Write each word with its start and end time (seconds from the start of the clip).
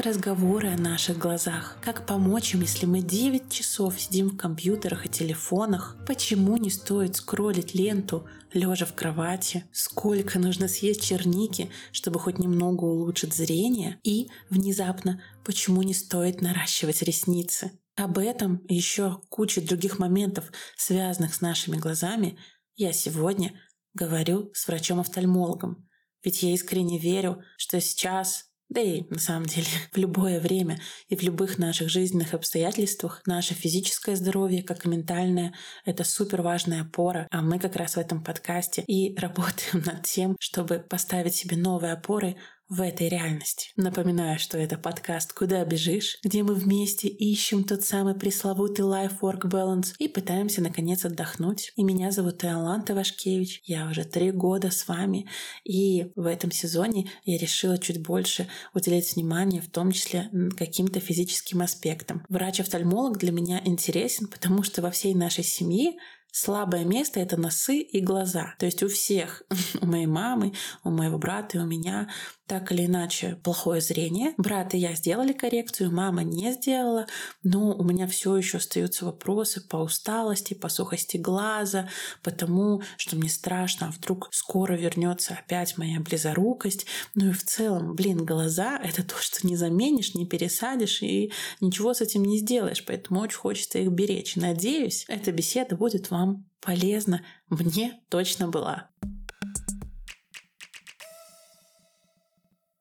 разговоры 0.00 0.68
о 0.68 0.78
наших 0.78 1.18
глазах. 1.18 1.76
Как 1.82 2.06
помочь 2.06 2.54
им, 2.54 2.62
если 2.62 2.86
мы 2.86 3.00
9 3.00 3.50
часов 3.50 4.00
сидим 4.00 4.30
в 4.30 4.36
компьютерах 4.36 5.06
и 5.06 5.08
телефонах? 5.08 5.96
Почему 6.06 6.56
не 6.56 6.70
стоит 6.70 7.16
скроллить 7.16 7.74
ленту, 7.74 8.26
лежа 8.52 8.86
в 8.86 8.94
кровати? 8.94 9.64
Сколько 9.72 10.38
нужно 10.38 10.68
съесть 10.68 11.04
черники, 11.04 11.70
чтобы 11.92 12.18
хоть 12.18 12.38
немного 12.38 12.84
улучшить 12.84 13.34
зрение? 13.34 14.00
И, 14.02 14.30
внезапно, 14.48 15.22
почему 15.44 15.82
не 15.82 15.94
стоит 15.94 16.40
наращивать 16.40 17.02
ресницы? 17.02 17.72
Об 17.96 18.18
этом 18.18 18.56
и 18.68 18.74
еще 18.74 19.20
куча 19.28 19.60
других 19.60 19.98
моментов, 19.98 20.50
связанных 20.76 21.34
с 21.34 21.40
нашими 21.40 21.76
глазами, 21.76 22.38
я 22.76 22.92
сегодня 22.92 23.52
говорю 23.94 24.50
с 24.54 24.66
врачом-офтальмологом. 24.66 25.88
Ведь 26.22 26.42
я 26.42 26.52
искренне 26.52 26.98
верю, 26.98 27.42
что 27.56 27.80
сейчас 27.80 28.49
да 28.70 28.80
и 28.80 29.02
на 29.10 29.18
самом 29.18 29.46
деле 29.46 29.66
в 29.92 29.96
любое 29.96 30.40
время 30.40 30.80
и 31.08 31.16
в 31.16 31.22
любых 31.22 31.58
наших 31.58 31.90
жизненных 31.90 32.34
обстоятельствах 32.34 33.20
наше 33.26 33.54
физическое 33.54 34.16
здоровье, 34.16 34.62
как 34.62 34.86
и 34.86 34.88
ментальное, 34.88 35.52
это 35.84 36.04
супер 36.04 36.40
важная 36.42 36.82
опора. 36.82 37.26
А 37.30 37.42
мы 37.42 37.58
как 37.58 37.76
раз 37.76 37.96
в 37.96 37.98
этом 37.98 38.22
подкасте 38.22 38.82
и 38.86 39.14
работаем 39.20 39.82
над 39.84 40.04
тем, 40.04 40.36
чтобы 40.40 40.78
поставить 40.78 41.34
себе 41.34 41.56
новые 41.56 41.92
опоры 41.92 42.36
в 42.70 42.80
этой 42.80 43.08
реальности. 43.08 43.72
Напоминаю, 43.74 44.38
что 44.38 44.56
это 44.56 44.78
подкаст 44.78 45.32
«Куда 45.32 45.64
бежишь?», 45.64 46.18
где 46.22 46.44
мы 46.44 46.54
вместе 46.54 47.08
ищем 47.08 47.64
тот 47.64 47.82
самый 47.82 48.14
пресловутый 48.14 48.84
life-work 48.84 49.50
balance 49.50 49.88
и 49.98 50.06
пытаемся 50.06 50.62
наконец 50.62 51.04
отдохнуть. 51.04 51.72
И 51.74 51.82
меня 51.82 52.12
зовут 52.12 52.44
Иоланта 52.44 52.94
Вашкевич, 52.94 53.60
я 53.64 53.88
уже 53.88 54.04
три 54.04 54.30
года 54.30 54.70
с 54.70 54.86
вами, 54.86 55.26
и 55.64 56.12
в 56.14 56.26
этом 56.26 56.52
сезоне 56.52 57.10
я 57.24 57.38
решила 57.38 57.76
чуть 57.76 58.00
больше 58.00 58.46
уделять 58.72 59.16
внимание, 59.16 59.60
в 59.60 59.68
том 59.68 59.90
числе 59.90 60.30
каким-то 60.56 61.00
физическим 61.00 61.62
аспектам. 61.62 62.24
Врач-офтальмолог 62.28 63.18
для 63.18 63.32
меня 63.32 63.60
интересен, 63.64 64.28
потому 64.28 64.62
что 64.62 64.80
во 64.80 64.92
всей 64.92 65.14
нашей 65.14 65.42
семье 65.42 65.94
Слабое 66.32 66.84
место— 66.84 67.20
это 67.20 67.36
носы 67.36 67.78
и 67.78 68.00
глаза. 68.00 68.54
То 68.58 68.66
есть 68.66 68.82
у 68.82 68.88
всех, 68.88 69.42
у 69.80 69.86
моей 69.86 70.06
мамы, 70.06 70.52
у 70.84 70.90
моего 70.90 71.18
брата 71.18 71.58
и 71.58 71.60
у 71.60 71.66
меня 71.66 72.08
так 72.50 72.72
или 72.72 72.86
иначе 72.86 73.38
плохое 73.44 73.80
зрение. 73.80 74.34
Брат 74.36 74.74
и 74.74 74.78
я 74.78 74.96
сделали 74.96 75.32
коррекцию, 75.32 75.92
мама 75.92 76.24
не 76.24 76.52
сделала, 76.52 77.06
но 77.44 77.76
у 77.76 77.84
меня 77.84 78.08
все 78.08 78.36
еще 78.36 78.56
остаются 78.58 79.04
вопросы 79.04 79.60
по 79.60 79.76
усталости, 79.76 80.54
по 80.54 80.68
сухости 80.68 81.16
глаза, 81.16 81.88
потому 82.24 82.82
что 82.96 83.14
мне 83.14 83.28
страшно, 83.28 83.86
а 83.86 83.90
вдруг 83.92 84.30
скоро 84.32 84.74
вернется 84.74 85.34
опять 85.34 85.78
моя 85.78 86.00
близорукость. 86.00 86.86
Ну 87.14 87.28
и 87.28 87.32
в 87.32 87.44
целом, 87.44 87.94
блин, 87.94 88.24
глаза— 88.24 88.80
это 88.84 89.04
то, 89.04 89.14
что 89.16 89.46
не 89.46 89.54
заменишь, 89.54 90.14
не 90.16 90.26
пересадишь 90.26 91.02
и 91.02 91.32
ничего 91.60 91.94
с 91.94 92.00
этим 92.00 92.24
не 92.24 92.38
сделаешь, 92.38 92.84
поэтому 92.84 93.20
очень 93.20 93.38
хочется 93.38 93.78
их 93.78 93.90
беречь. 93.90 94.34
Надеюсь, 94.34 95.04
эта 95.06 95.30
беседа 95.30 95.76
будет 95.76 96.10
вам 96.10 96.19
полезна. 96.60 97.24
Мне 97.48 98.00
точно 98.08 98.48
была. 98.48 98.90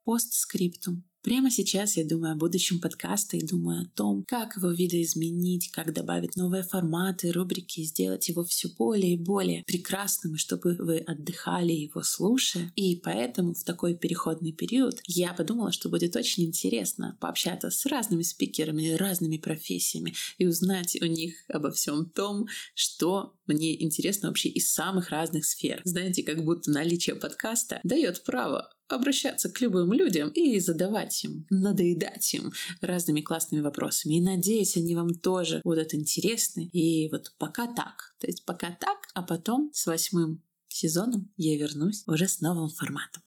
Постскриптум. 0.03 1.08
Прямо 1.21 1.51
сейчас 1.51 1.97
я 1.97 2.05
думаю 2.05 2.33
о 2.33 2.37
будущем 2.37 2.79
подкаста 2.79 3.35
и 3.35 3.45
думаю 3.45 3.81
о 3.81 3.97
том, 3.97 4.23
как 4.25 4.55
его 4.55 4.69
видоизменить, 4.69 5.69
как 5.69 5.93
добавить 5.93 6.37
новые 6.37 6.63
форматы, 6.63 7.33
рубрики, 7.33 7.83
сделать 7.83 8.29
его 8.29 8.45
все 8.45 8.69
более 8.69 9.15
и 9.15 9.17
более 9.17 9.63
прекрасным, 9.65 10.35
и 10.35 10.37
чтобы 10.37 10.77
вы 10.79 10.99
отдыхали 10.99 11.73
его 11.73 12.03
слушая. 12.03 12.71
И 12.77 12.95
поэтому 12.95 13.53
в 13.53 13.65
такой 13.65 13.95
переходный 13.95 14.53
период 14.53 15.01
я 15.07 15.33
подумала, 15.33 15.73
что 15.73 15.89
будет 15.89 16.15
очень 16.15 16.45
интересно 16.45 17.17
пообщаться 17.19 17.69
с 17.69 17.85
разными 17.85 18.23
спикерами, 18.23 18.91
разными 18.91 19.37
профессиями 19.37 20.13
и 20.37 20.47
узнать 20.47 20.97
у 21.01 21.05
них 21.05 21.35
обо 21.49 21.71
всем 21.71 22.09
том, 22.09 22.47
что 22.75 23.33
мне 23.49 23.81
интересно 23.83 24.29
вообще 24.29 24.49
из 24.49 24.71
самых 24.71 25.09
разных 25.09 25.45
сфер. 25.45 25.81
Знаете, 25.83 26.23
как 26.23 26.43
будто 26.43 26.71
наличие 26.71 27.15
подкаста 27.15 27.79
дает 27.83 28.23
право 28.23 28.71
обращаться 28.87 29.49
к 29.49 29.61
любым 29.61 29.93
людям 29.93 30.29
и 30.29 30.59
задавать 30.59 31.23
им, 31.23 31.45
надоедать 31.49 32.33
им 32.33 32.51
разными 32.81 33.21
классными 33.21 33.61
вопросами. 33.61 34.15
И 34.15 34.21
надеюсь, 34.21 34.77
они 34.77 34.95
вам 34.95 35.13
тоже 35.13 35.61
будут 35.63 35.93
интересны. 35.93 36.69
И 36.73 37.09
вот 37.11 37.33
пока 37.37 37.67
так. 37.67 38.15
То 38.19 38.27
есть 38.27 38.45
пока 38.45 38.71
так, 38.71 38.97
а 39.13 39.21
потом 39.21 39.71
с 39.73 39.85
восьмым 39.85 40.41
сезоном 40.67 41.31
я 41.37 41.57
вернусь 41.57 42.03
уже 42.07 42.27
с 42.27 42.41
новым 42.41 42.69
форматом. 42.69 43.23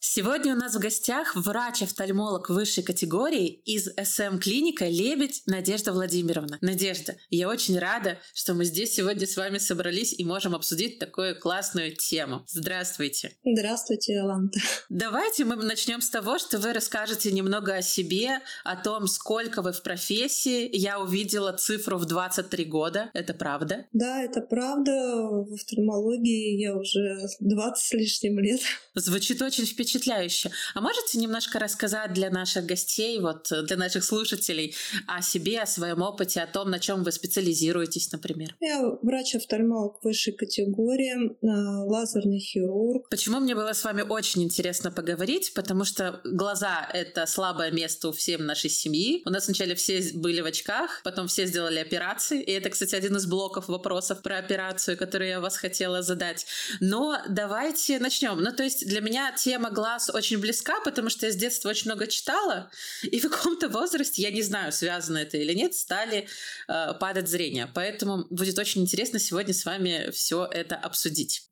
Сегодня 0.00 0.54
у 0.54 0.56
нас 0.56 0.76
в 0.76 0.78
гостях 0.78 1.34
врач-офтальмолог 1.34 2.50
высшей 2.50 2.84
категории 2.84 3.48
из 3.48 3.88
СМ-клиника 4.00 4.86
«Лебедь» 4.86 5.42
Надежда 5.46 5.92
Владимировна. 5.92 6.56
Надежда, 6.60 7.16
я 7.30 7.48
очень 7.48 7.76
рада, 7.80 8.18
что 8.32 8.54
мы 8.54 8.64
здесь 8.64 8.94
сегодня 8.94 9.26
с 9.26 9.36
вами 9.36 9.58
собрались 9.58 10.14
и 10.16 10.24
можем 10.24 10.54
обсудить 10.54 11.00
такую 11.00 11.36
классную 11.36 11.96
тему. 11.96 12.44
Здравствуйте. 12.46 13.32
Здравствуйте, 13.44 14.20
Аланта. 14.20 14.60
Давайте 14.88 15.44
мы 15.44 15.56
начнем 15.56 16.00
с 16.00 16.10
того, 16.10 16.38
что 16.38 16.58
вы 16.58 16.72
расскажете 16.72 17.32
немного 17.32 17.74
о 17.74 17.82
себе, 17.82 18.38
о 18.62 18.76
том, 18.76 19.08
сколько 19.08 19.62
вы 19.62 19.72
в 19.72 19.82
профессии. 19.82 20.70
Я 20.76 21.00
увидела 21.00 21.52
цифру 21.54 21.98
в 21.98 22.04
23 22.04 22.64
года. 22.66 23.10
Это 23.14 23.34
правда? 23.34 23.86
Да, 23.92 24.22
это 24.22 24.42
правда. 24.42 24.92
В 24.92 25.54
офтальмологии 25.54 26.56
я 26.60 26.76
уже 26.76 27.18
20 27.40 27.84
с 27.84 27.92
лишним 27.94 28.38
лет. 28.38 28.60
Звучит 28.94 29.42
очень 29.42 29.66
впечатляюще 29.66 29.87
впечатляюще. 29.88 30.50
А 30.74 30.80
можете 30.80 31.18
немножко 31.18 31.58
рассказать 31.58 32.12
для 32.12 32.30
наших 32.30 32.66
гостей, 32.66 33.18
вот 33.20 33.50
для 33.64 33.76
наших 33.76 34.04
слушателей 34.04 34.74
о 35.06 35.22
себе, 35.22 35.60
о 35.60 35.66
своем 35.66 36.02
опыте, 36.02 36.40
о 36.40 36.46
том, 36.46 36.70
на 36.70 36.78
чем 36.78 37.02
вы 37.02 37.12
специализируетесь, 37.12 38.12
например? 38.12 38.54
Я 38.60 38.82
врач-офтальмолог 39.02 40.02
высшей 40.04 40.32
категории, 40.34 41.36
а, 41.42 41.84
лазерный 41.84 42.38
хирург. 42.38 43.08
Почему 43.08 43.40
мне 43.40 43.54
было 43.54 43.72
с 43.72 43.84
вами 43.84 44.02
очень 44.02 44.42
интересно 44.42 44.90
поговорить? 44.90 45.52
Потому 45.54 45.84
что 45.84 46.20
глаза— 46.24 46.88
это 46.92 47.26
слабое 47.26 47.70
место 47.70 48.08
у 48.08 48.12
всем 48.12 48.44
нашей 48.46 48.70
семьи. 48.70 49.22
У 49.24 49.30
нас 49.30 49.46
вначале 49.46 49.74
все 49.74 50.02
были 50.14 50.40
в 50.40 50.46
очках, 50.46 51.00
потом 51.04 51.28
все 51.28 51.46
сделали 51.46 51.78
операции. 51.78 52.42
И 52.42 52.52
это, 52.52 52.70
кстати, 52.70 52.94
один 52.94 53.16
из 53.16 53.26
блоков 53.26 53.68
вопросов 53.68 54.22
про 54.22 54.38
операцию, 54.38 54.96
который 54.96 55.28
я 55.28 55.40
вас 55.40 55.56
хотела 55.56 56.02
задать. 56.02 56.46
Но 56.80 57.18
давайте 57.28 57.98
начнем. 57.98 58.40
Ну, 58.40 58.52
то 58.52 58.62
есть 58.62 58.86
для 58.86 59.00
меня 59.00 59.32
тема 59.32 59.70
глаз 59.78 60.10
очень 60.12 60.38
близка, 60.38 60.80
потому 60.80 61.08
что 61.08 61.26
я 61.26 61.32
с 61.32 61.36
детства 61.36 61.68
очень 61.68 61.88
много 61.88 62.08
читала, 62.08 62.68
и 63.02 63.20
в 63.20 63.30
каком-то 63.30 63.68
возрасте, 63.68 64.22
я 64.22 64.32
не 64.32 64.42
знаю, 64.42 64.72
связано 64.72 65.18
это 65.18 65.36
или 65.36 65.54
нет, 65.54 65.74
стали 65.74 66.26
э, 66.66 66.94
падать 66.98 67.28
зрение. 67.28 67.70
Поэтому 67.72 68.26
будет 68.28 68.58
очень 68.58 68.82
интересно 68.82 69.20
сегодня 69.20 69.54
с 69.54 69.64
вами 69.64 70.10
все 70.10 70.48
это 70.50 70.74
обсудить. 70.74 71.48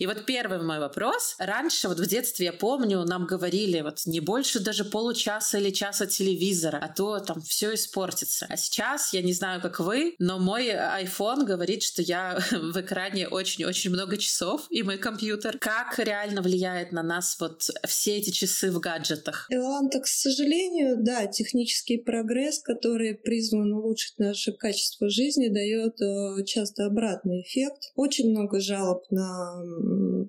И 0.00 0.06
вот 0.06 0.24
первый 0.24 0.62
мой 0.62 0.78
вопрос. 0.78 1.36
Раньше, 1.38 1.86
вот 1.86 2.00
в 2.00 2.06
детстве, 2.06 2.46
я 2.46 2.52
помню, 2.54 3.04
нам 3.04 3.26
говорили, 3.26 3.82
вот 3.82 3.98
не 4.06 4.20
больше 4.20 4.58
даже 4.58 4.86
получаса 4.86 5.58
или 5.58 5.68
часа 5.70 6.06
телевизора, 6.06 6.78
а 6.82 6.88
то 6.88 7.18
там 7.18 7.42
все 7.42 7.74
испортится. 7.74 8.46
А 8.48 8.56
сейчас, 8.56 9.12
я 9.12 9.20
не 9.20 9.34
знаю, 9.34 9.60
как 9.60 9.78
вы, 9.78 10.14
но 10.18 10.38
мой 10.38 10.68
iPhone 10.68 11.44
говорит, 11.44 11.82
что 11.82 12.00
я 12.00 12.40
в 12.50 12.80
экране 12.80 13.28
очень-очень 13.28 13.90
много 13.90 14.16
часов, 14.16 14.66
и 14.70 14.82
мой 14.82 14.96
компьютер. 14.96 15.58
Как 15.58 15.98
реально 15.98 16.40
влияет 16.40 16.92
на 16.92 17.02
нас 17.02 17.36
вот 17.38 17.68
все 17.86 18.16
эти 18.16 18.30
часы 18.30 18.72
в 18.72 18.80
гаджетах? 18.80 19.48
Иланта, 19.50 20.00
к 20.00 20.06
сожалению, 20.06 20.96
да, 20.98 21.26
технический 21.26 21.98
прогресс, 21.98 22.60
который 22.60 23.14
призван 23.14 23.74
улучшить 23.74 24.18
наше 24.18 24.52
качество 24.52 25.10
жизни, 25.10 25.48
дает 25.48 26.00
э, 26.00 26.42
часто 26.46 26.86
обратный 26.86 27.42
эффект. 27.42 27.92
Очень 27.96 28.30
много 28.30 28.60
жалоб 28.60 29.04
на 29.10 29.60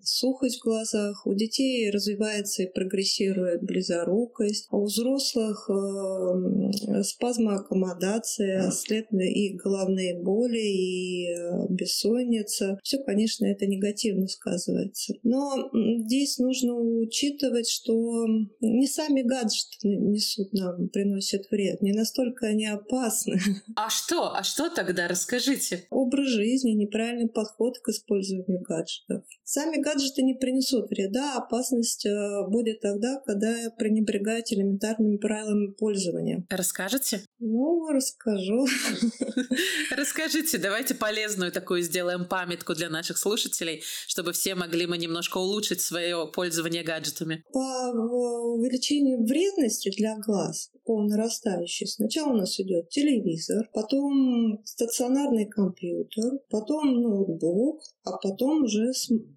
сухость 0.03 0.59
в 0.59 0.63
глазах, 0.63 1.25
у 1.25 1.33
детей 1.33 1.89
развивается 1.89 2.63
и 2.63 2.71
прогрессирует 2.71 3.63
близорукость, 3.63 4.67
а 4.69 4.77
у 4.77 4.85
взрослых 4.85 5.69
э, 5.69 7.03
спазмоаккомодация, 7.03 8.71
следственно 8.71 9.21
и 9.21 9.53
головные 9.55 10.19
боли, 10.19 10.59
и 10.59 11.27
э, 11.27 11.67
бессонница. 11.69 12.79
Все, 12.83 12.99
конечно, 12.99 13.45
это 13.45 13.67
негативно 13.67 14.27
сказывается. 14.27 15.13
Но 15.23 15.69
здесь 16.05 16.37
нужно 16.37 16.75
учитывать, 16.75 17.69
что 17.69 18.25
не 18.61 18.87
сами 18.87 19.21
гаджеты 19.21 19.87
несут 19.87 20.53
нам, 20.53 20.89
приносят 20.89 21.49
вред, 21.51 21.81
не 21.81 21.93
настолько 21.93 22.47
они 22.47 22.65
опасны. 22.65 23.39
А 23.75 23.89
что? 23.89 24.33
А 24.33 24.43
что 24.43 24.69
тогда? 24.69 25.07
Расскажите. 25.07 25.85
Образ 25.89 26.27
жизни, 26.27 26.71
неправильный 26.71 27.29
подход 27.29 27.79
к 27.79 27.89
использованию 27.89 28.61
гаджетов. 28.61 29.23
Сами 29.53 29.81
гаджеты 29.81 30.21
не 30.21 30.33
принесут 30.33 30.89
вреда, 30.89 31.35
опасность 31.35 32.05
э, 32.05 32.47
будет 32.47 32.79
тогда, 32.79 33.19
когда 33.25 33.69
пренебрегать 33.77 34.53
элементарными 34.53 35.17
правилами 35.17 35.73
пользования. 35.73 36.45
Расскажете? 36.49 37.25
Ну, 37.39 37.89
расскажу. 37.89 38.65
Расскажите, 39.91 40.57
давайте 40.57 40.95
полезную 40.95 41.51
такую 41.51 41.81
сделаем 41.81 42.23
памятку 42.23 42.73
для 42.75 42.89
наших 42.89 43.17
слушателей, 43.17 43.83
чтобы 44.07 44.31
все 44.31 44.55
могли 44.55 44.87
мы 44.87 44.97
немножко 44.97 45.37
улучшить 45.37 45.81
свое 45.81 46.31
пользование 46.33 46.83
гаджетами. 46.83 47.43
По 47.51 47.91
увеличению 47.91 49.25
вредности 49.25 49.91
для 49.97 50.17
глаз 50.19 50.71
по 50.85 51.01
нарастающей. 51.03 51.87
Сначала 51.87 52.33
у 52.33 52.37
нас 52.37 52.59
идет 52.59 52.89
телевизор, 52.89 53.69
потом 53.73 54.61
стационарный 54.65 55.45
компьютер, 55.45 56.39
потом 56.49 57.01
ноутбук, 57.01 57.81
а 58.03 58.17
потом 58.17 58.63
уже 58.63 58.91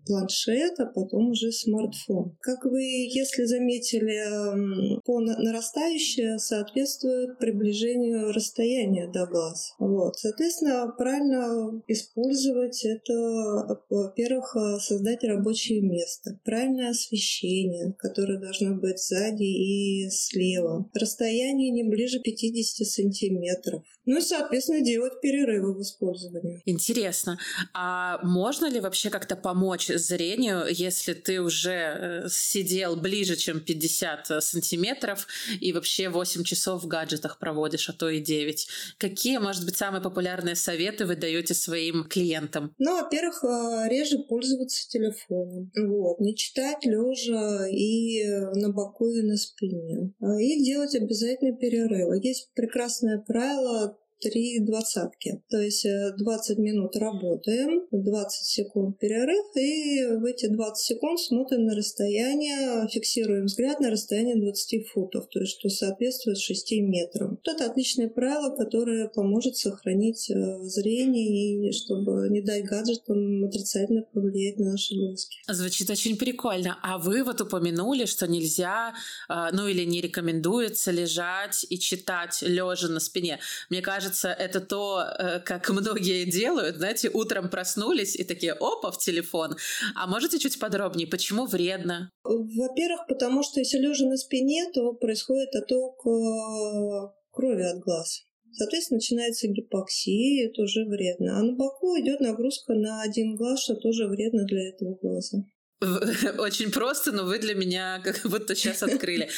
планшет, 0.06 0.78
а 0.78 0.86
потом 0.86 1.30
уже 1.30 1.52
смартфон. 1.52 2.36
Как 2.40 2.64
вы, 2.64 2.82
если 2.82 3.44
заметили, 3.44 5.00
по 5.04 5.20
нарастающее 5.20 6.38
соответствует 6.38 7.38
приближению 7.38 8.32
расстояния 8.32 9.10
до 9.12 9.26
глаз. 9.26 9.74
Вот. 9.78 10.16
Соответственно, 10.16 10.92
правильно 10.96 11.82
использовать 11.88 12.84
это, 12.84 13.82
во-первых, 13.90 14.56
создать 14.80 15.24
рабочее 15.24 15.80
место, 15.82 16.38
правильное 16.44 16.90
освещение, 16.90 17.94
которое 17.98 18.38
должно 18.38 18.76
быть 18.76 18.98
сзади 18.98 19.44
и 19.44 20.08
слева, 20.10 20.88
расстояние 20.94 21.33
не 21.70 21.84
ближе 21.84 22.20
50 22.20 22.86
сантиметров. 22.86 23.82
Ну 24.06 24.18
и, 24.18 24.20
соответственно, 24.20 24.82
делать 24.82 25.20
перерывы 25.22 25.74
в 25.74 25.80
использовании. 25.80 26.60
Интересно. 26.66 27.38
А 27.72 28.20
можно 28.22 28.66
ли 28.66 28.80
вообще 28.80 29.08
как-то 29.08 29.34
помочь 29.34 29.86
зрению, 29.86 30.66
если 30.70 31.14
ты 31.14 31.40
уже 31.40 31.70
э, 31.70 32.28
сидел 32.28 32.96
ближе, 32.96 33.36
чем 33.36 33.60
50 33.60 34.42
сантиметров 34.42 35.26
и 35.60 35.72
вообще 35.72 36.10
8 36.10 36.44
часов 36.44 36.82
в 36.82 36.86
гаджетах 36.86 37.38
проводишь, 37.38 37.88
а 37.88 37.92
то 37.94 38.10
и 38.10 38.20
9? 38.20 38.68
Какие, 38.98 39.38
может 39.38 39.64
быть, 39.64 39.76
самые 39.76 40.02
популярные 40.02 40.54
советы 40.54 41.06
вы 41.06 41.16
даете 41.16 41.54
своим 41.54 42.04
клиентам? 42.04 42.74
Ну, 42.78 43.00
во-первых, 43.00 43.42
э, 43.44 43.88
реже 43.88 44.18
пользоваться 44.18 44.88
телефоном. 44.88 45.70
Вот. 45.76 46.20
Не 46.20 46.36
читать 46.36 46.84
лежа 46.84 47.66
и 47.68 48.22
на 48.54 48.70
боку 48.70 49.08
и 49.08 49.22
на 49.22 49.36
спине. 49.36 50.12
И 50.20 50.62
делать 50.62 50.94
обязательно 50.94 51.23
перерывы. 51.52 52.18
Есть 52.22 52.52
прекрасное 52.54 53.18
правило 53.18 53.98
три 54.24 54.58
двадцатки. 54.60 55.42
То 55.50 55.60
есть 55.60 55.86
20 55.86 56.58
э, 56.58 56.60
минут 56.60 56.96
работаем, 56.96 57.86
20 57.90 58.46
секунд 58.46 58.98
перерыв, 58.98 59.44
и 59.56 60.16
в 60.16 60.24
эти 60.24 60.46
20 60.46 60.76
секунд 60.76 61.20
смотрим 61.20 61.66
на 61.66 61.76
расстояние, 61.76 62.88
фиксируем 62.88 63.44
взгляд 63.44 63.80
на 63.80 63.90
расстояние 63.90 64.36
20 64.36 64.88
футов, 64.88 65.28
то 65.28 65.40
есть 65.40 65.58
что 65.58 65.68
соответствует 65.68 66.38
6 66.38 66.72
метрам. 66.80 67.30
Вот 67.30 67.46
это 67.46 67.66
отличное 67.66 68.08
правило, 68.08 68.56
которое 68.56 69.08
поможет 69.08 69.56
сохранить 69.56 70.30
э, 70.30 70.58
зрение 70.62 71.68
и 71.68 71.72
чтобы 71.72 72.28
не 72.30 72.40
дать 72.40 72.64
гаджетам 72.64 73.44
отрицательно 73.44 74.02
повлиять 74.02 74.58
на 74.58 74.72
наши 74.72 74.94
глазки. 74.94 75.36
Звучит 75.48 75.90
очень 75.90 76.16
прикольно. 76.16 76.78
А 76.82 76.98
вы 76.98 77.22
вот 77.24 77.40
упомянули, 77.42 78.06
что 78.06 78.26
нельзя, 78.26 78.94
э, 79.28 79.34
ну 79.52 79.68
или 79.68 79.84
не 79.84 80.00
рекомендуется 80.00 80.90
лежать 80.90 81.66
и 81.68 81.78
читать 81.78 82.40
лежа 82.40 82.88
на 82.88 83.00
спине. 83.00 83.38
Мне 83.68 83.82
кажется, 83.82 84.13
кажется, 84.14 84.28
это 84.28 84.60
то, 84.60 85.04
э, 85.18 85.40
как 85.40 85.70
многие 85.70 86.24
делают, 86.30 86.76
знаете, 86.76 87.10
утром 87.12 87.48
проснулись 87.50 88.16
и 88.16 88.24
такие, 88.24 88.52
опа, 88.52 88.90
в 88.90 88.98
телефон. 88.98 89.56
А 89.94 90.06
можете 90.06 90.38
чуть 90.38 90.58
подробнее, 90.58 91.06
почему 91.06 91.46
вредно? 91.46 92.10
Во-первых, 92.24 93.06
потому 93.08 93.42
что 93.42 93.60
если 93.60 93.78
лежа 93.78 94.06
на 94.06 94.16
спине, 94.16 94.70
то 94.72 94.92
происходит 94.92 95.54
отток 95.54 96.06
э, 96.06 97.10
крови 97.32 97.62
от 97.62 97.80
глаз. 97.80 98.24
Соответственно, 98.56 98.98
начинается 98.98 99.48
гипоксия, 99.48 100.48
это 100.48 100.62
уже 100.62 100.84
вредно. 100.84 101.38
А 101.38 101.42
на 101.42 101.54
боку 101.56 101.98
идет 101.98 102.20
нагрузка 102.20 102.74
на 102.74 103.02
один 103.02 103.34
глаз, 103.34 103.64
что 103.64 103.74
тоже 103.74 104.06
вредно 104.06 104.44
для 104.44 104.68
этого 104.68 104.96
глаза. 105.02 105.38
Очень 106.38 106.70
просто, 106.70 107.12
но 107.12 107.24
вы 107.24 107.38
для 107.38 107.54
меня 107.54 108.00
как 108.04 108.20
будто 108.24 108.54
сейчас 108.54 108.82
открыли. 108.82 109.28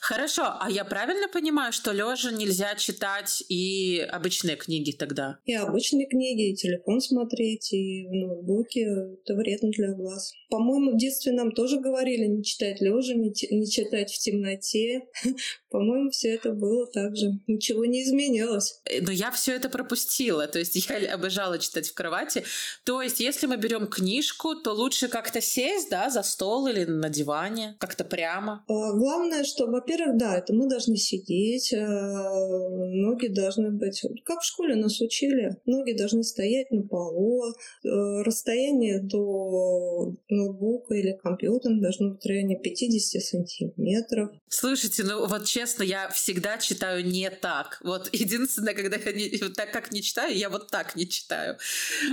Хорошо, 0.00 0.42
а 0.60 0.70
я 0.70 0.84
правильно 0.84 1.28
понимаю, 1.28 1.72
что 1.72 1.92
лежа 1.92 2.30
нельзя 2.30 2.74
читать 2.76 3.42
и 3.48 4.06
обычные 4.10 4.56
книги 4.56 4.92
тогда? 4.92 5.38
И 5.44 5.54
обычные 5.54 6.06
книги, 6.06 6.50
и 6.50 6.56
телефон 6.56 7.00
смотреть, 7.00 7.72
и 7.72 8.06
в 8.08 8.12
ноутбуке. 8.12 8.86
Это 9.24 9.34
вредно 9.34 9.70
для 9.70 9.92
глаз. 9.92 10.32
По-моему, 10.48 10.92
в 10.92 10.98
детстве 10.98 11.32
нам 11.32 11.52
тоже 11.52 11.80
говорили 11.80 12.26
не 12.26 12.44
читать 12.44 12.80
лежа, 12.80 13.14
не, 13.14 13.32
не 13.50 13.68
читать 13.68 14.12
в 14.12 14.18
темноте. 14.18 15.02
По-моему, 15.70 16.10
все 16.10 16.34
это 16.34 16.52
было 16.52 16.86
так 16.86 17.16
же. 17.16 17.40
Ничего 17.46 17.84
не 17.84 18.02
изменилось. 18.02 18.80
Э, 18.84 19.00
но 19.02 19.10
я 19.10 19.30
все 19.30 19.54
это 19.54 19.68
пропустила. 19.68 20.46
То 20.46 20.58
есть 20.58 20.76
я 20.88 21.14
обожала 21.14 21.58
читать 21.58 21.88
в 21.88 21.94
кровати. 21.94 22.44
То 22.84 23.02
есть, 23.02 23.20
если 23.20 23.46
мы 23.46 23.56
берем 23.56 23.86
книжку, 23.88 24.54
то 24.54 24.72
лучше 24.72 25.08
как-то 25.08 25.40
сесть, 25.40 25.75
да, 25.84 26.10
за 26.10 26.22
стол 26.22 26.66
или 26.68 26.84
на 26.84 27.10
диване, 27.10 27.76
как-то 27.78 28.04
прямо. 28.04 28.64
А, 28.68 28.92
главное, 28.92 29.44
что, 29.44 29.66
во-первых, 29.66 30.16
да, 30.16 30.38
это 30.38 30.54
мы 30.54 30.68
должны 30.68 30.96
сидеть, 30.96 31.72
э, 31.72 31.86
ноги 31.86 33.28
должны 33.28 33.70
быть, 33.70 34.02
как 34.24 34.40
в 34.40 34.44
школе 34.44 34.74
нас 34.76 35.00
учили, 35.00 35.56
ноги 35.66 35.92
должны 35.92 36.22
стоять 36.22 36.70
на 36.70 36.82
полу, 36.82 37.44
э, 37.50 38.22
расстояние 38.22 39.00
до 39.00 40.14
ноутбука 40.28 40.94
или 40.94 41.12
компьютера 41.12 41.74
должно 41.80 42.10
быть 42.10 42.22
в 42.22 42.26
районе 42.26 42.56
50 42.56 43.22
сантиметров. 43.22 44.30
Слушайте, 44.48 45.04
ну 45.04 45.26
вот 45.26 45.44
честно, 45.46 45.82
я 45.82 46.08
всегда 46.08 46.58
читаю 46.58 47.04
не 47.04 47.30
так. 47.30 47.80
Вот 47.84 48.08
единственное, 48.12 48.74
когда 48.74 48.96
я 48.96 49.12
не, 49.12 49.28
так 49.54 49.72
как 49.72 49.92
не 49.92 50.02
читаю, 50.02 50.36
я 50.36 50.48
вот 50.48 50.70
так 50.70 50.96
не 50.96 51.08
читаю. 51.08 51.58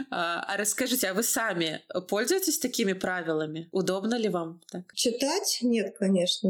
А, 0.09 0.43
а 0.47 0.57
расскажите, 0.57 1.07
а 1.07 1.13
вы 1.13 1.23
сами 1.23 1.81
пользуетесь 2.09 2.59
такими 2.59 2.93
правилами? 2.93 3.42
Удобно 3.71 4.15
ли 4.15 4.29
вам 4.29 4.61
так? 4.71 4.93
Читать? 4.93 5.59
Нет, 5.61 5.95
конечно. 5.97 6.49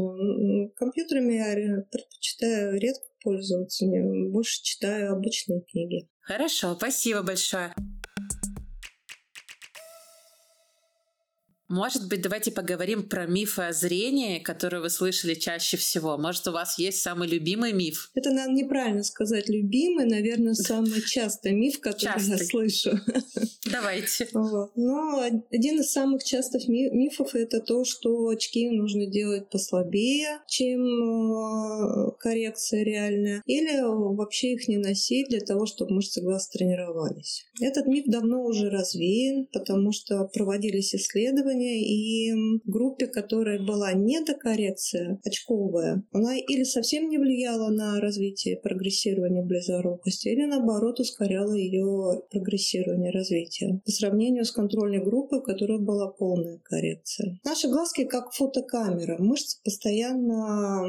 Компьютерами 0.76 1.34
я 1.34 1.82
предпочитаю 1.90 2.78
редко 2.78 3.04
пользоваться. 3.22 3.86
Больше 4.30 4.62
читаю 4.62 5.12
обычные 5.12 5.62
книги. 5.62 6.08
Хорошо, 6.20 6.74
спасибо 6.74 7.22
большое. 7.22 7.74
Может 11.68 12.08
быть, 12.08 12.20
давайте 12.20 12.52
поговорим 12.52 13.08
про 13.08 13.26
мифы 13.26 13.62
о 13.62 13.72
зрении, 13.72 14.38
которые 14.38 14.80
вы 14.80 14.90
слышали 14.90 15.34
чаще 15.34 15.76
всего. 15.76 16.18
Может, 16.18 16.46
у 16.48 16.52
вас 16.52 16.78
есть 16.78 17.00
самый 17.00 17.26
любимый 17.26 17.72
миф? 17.72 18.10
Это, 18.14 18.30
наверное, 18.30 18.64
неправильно 18.64 19.02
сказать 19.02 19.48
любимый. 19.48 20.04
Наверное, 20.04 20.54
самый 20.54 21.00
частый 21.00 21.52
миф, 21.52 21.80
который 21.80 22.14
Частый. 22.14 22.38
я 22.38 22.44
слышу. 22.44 23.00
Давайте. 23.70 24.28
Вот. 24.34 24.72
Но 24.76 25.20
один 25.50 25.80
из 25.80 25.90
самых 25.90 26.22
частых 26.22 26.68
мифов— 26.68 27.30
это 27.34 27.60
то, 27.60 27.84
что 27.84 28.28
очки 28.28 28.68
нужно 28.70 29.06
делать 29.06 29.48
послабее, 29.48 30.40
чем 30.46 30.82
э, 30.82 32.10
коррекция 32.18 32.84
реальная. 32.84 33.42
Или 33.46 33.80
вообще 34.14 34.52
их 34.52 34.68
не 34.68 34.76
носить 34.76 35.28
для 35.28 35.40
того, 35.40 35.64
чтобы 35.64 35.94
мышцы 35.94 36.20
глаз 36.20 36.48
тренировались. 36.48 37.46
Этот 37.60 37.86
миф 37.86 38.04
давно 38.06 38.44
уже 38.44 38.68
развеян, 38.68 39.46
потому 39.52 39.92
что 39.92 40.28
проводились 40.32 40.94
исследования, 40.94 41.53
исследования, 41.54 41.82
и 41.82 42.60
группе, 42.64 43.06
которая 43.06 43.60
была 43.64 43.92
недокоррекция 43.92 45.20
очковая, 45.24 46.04
она 46.12 46.36
или 46.36 46.64
совсем 46.64 47.08
не 47.08 47.18
влияла 47.18 47.70
на 47.70 48.00
развитие 48.00 48.56
прогрессирования 48.56 49.42
близорукости, 49.42 50.28
или 50.28 50.44
наоборот 50.44 51.00
ускоряла 51.00 51.54
ее 51.54 52.22
прогрессирование 52.30 53.10
развития 53.10 53.80
по 53.84 53.90
сравнению 53.90 54.44
с 54.44 54.52
контрольной 54.52 55.02
группой, 55.02 55.40
в 55.40 55.44
которой 55.44 55.80
была 55.80 56.08
полная 56.08 56.58
коррекция. 56.64 57.38
Наши 57.44 57.68
глазки 57.68 58.04
как 58.04 58.32
фотокамера. 58.32 59.16
Мышцы 59.18 59.58
постоянно 59.64 60.84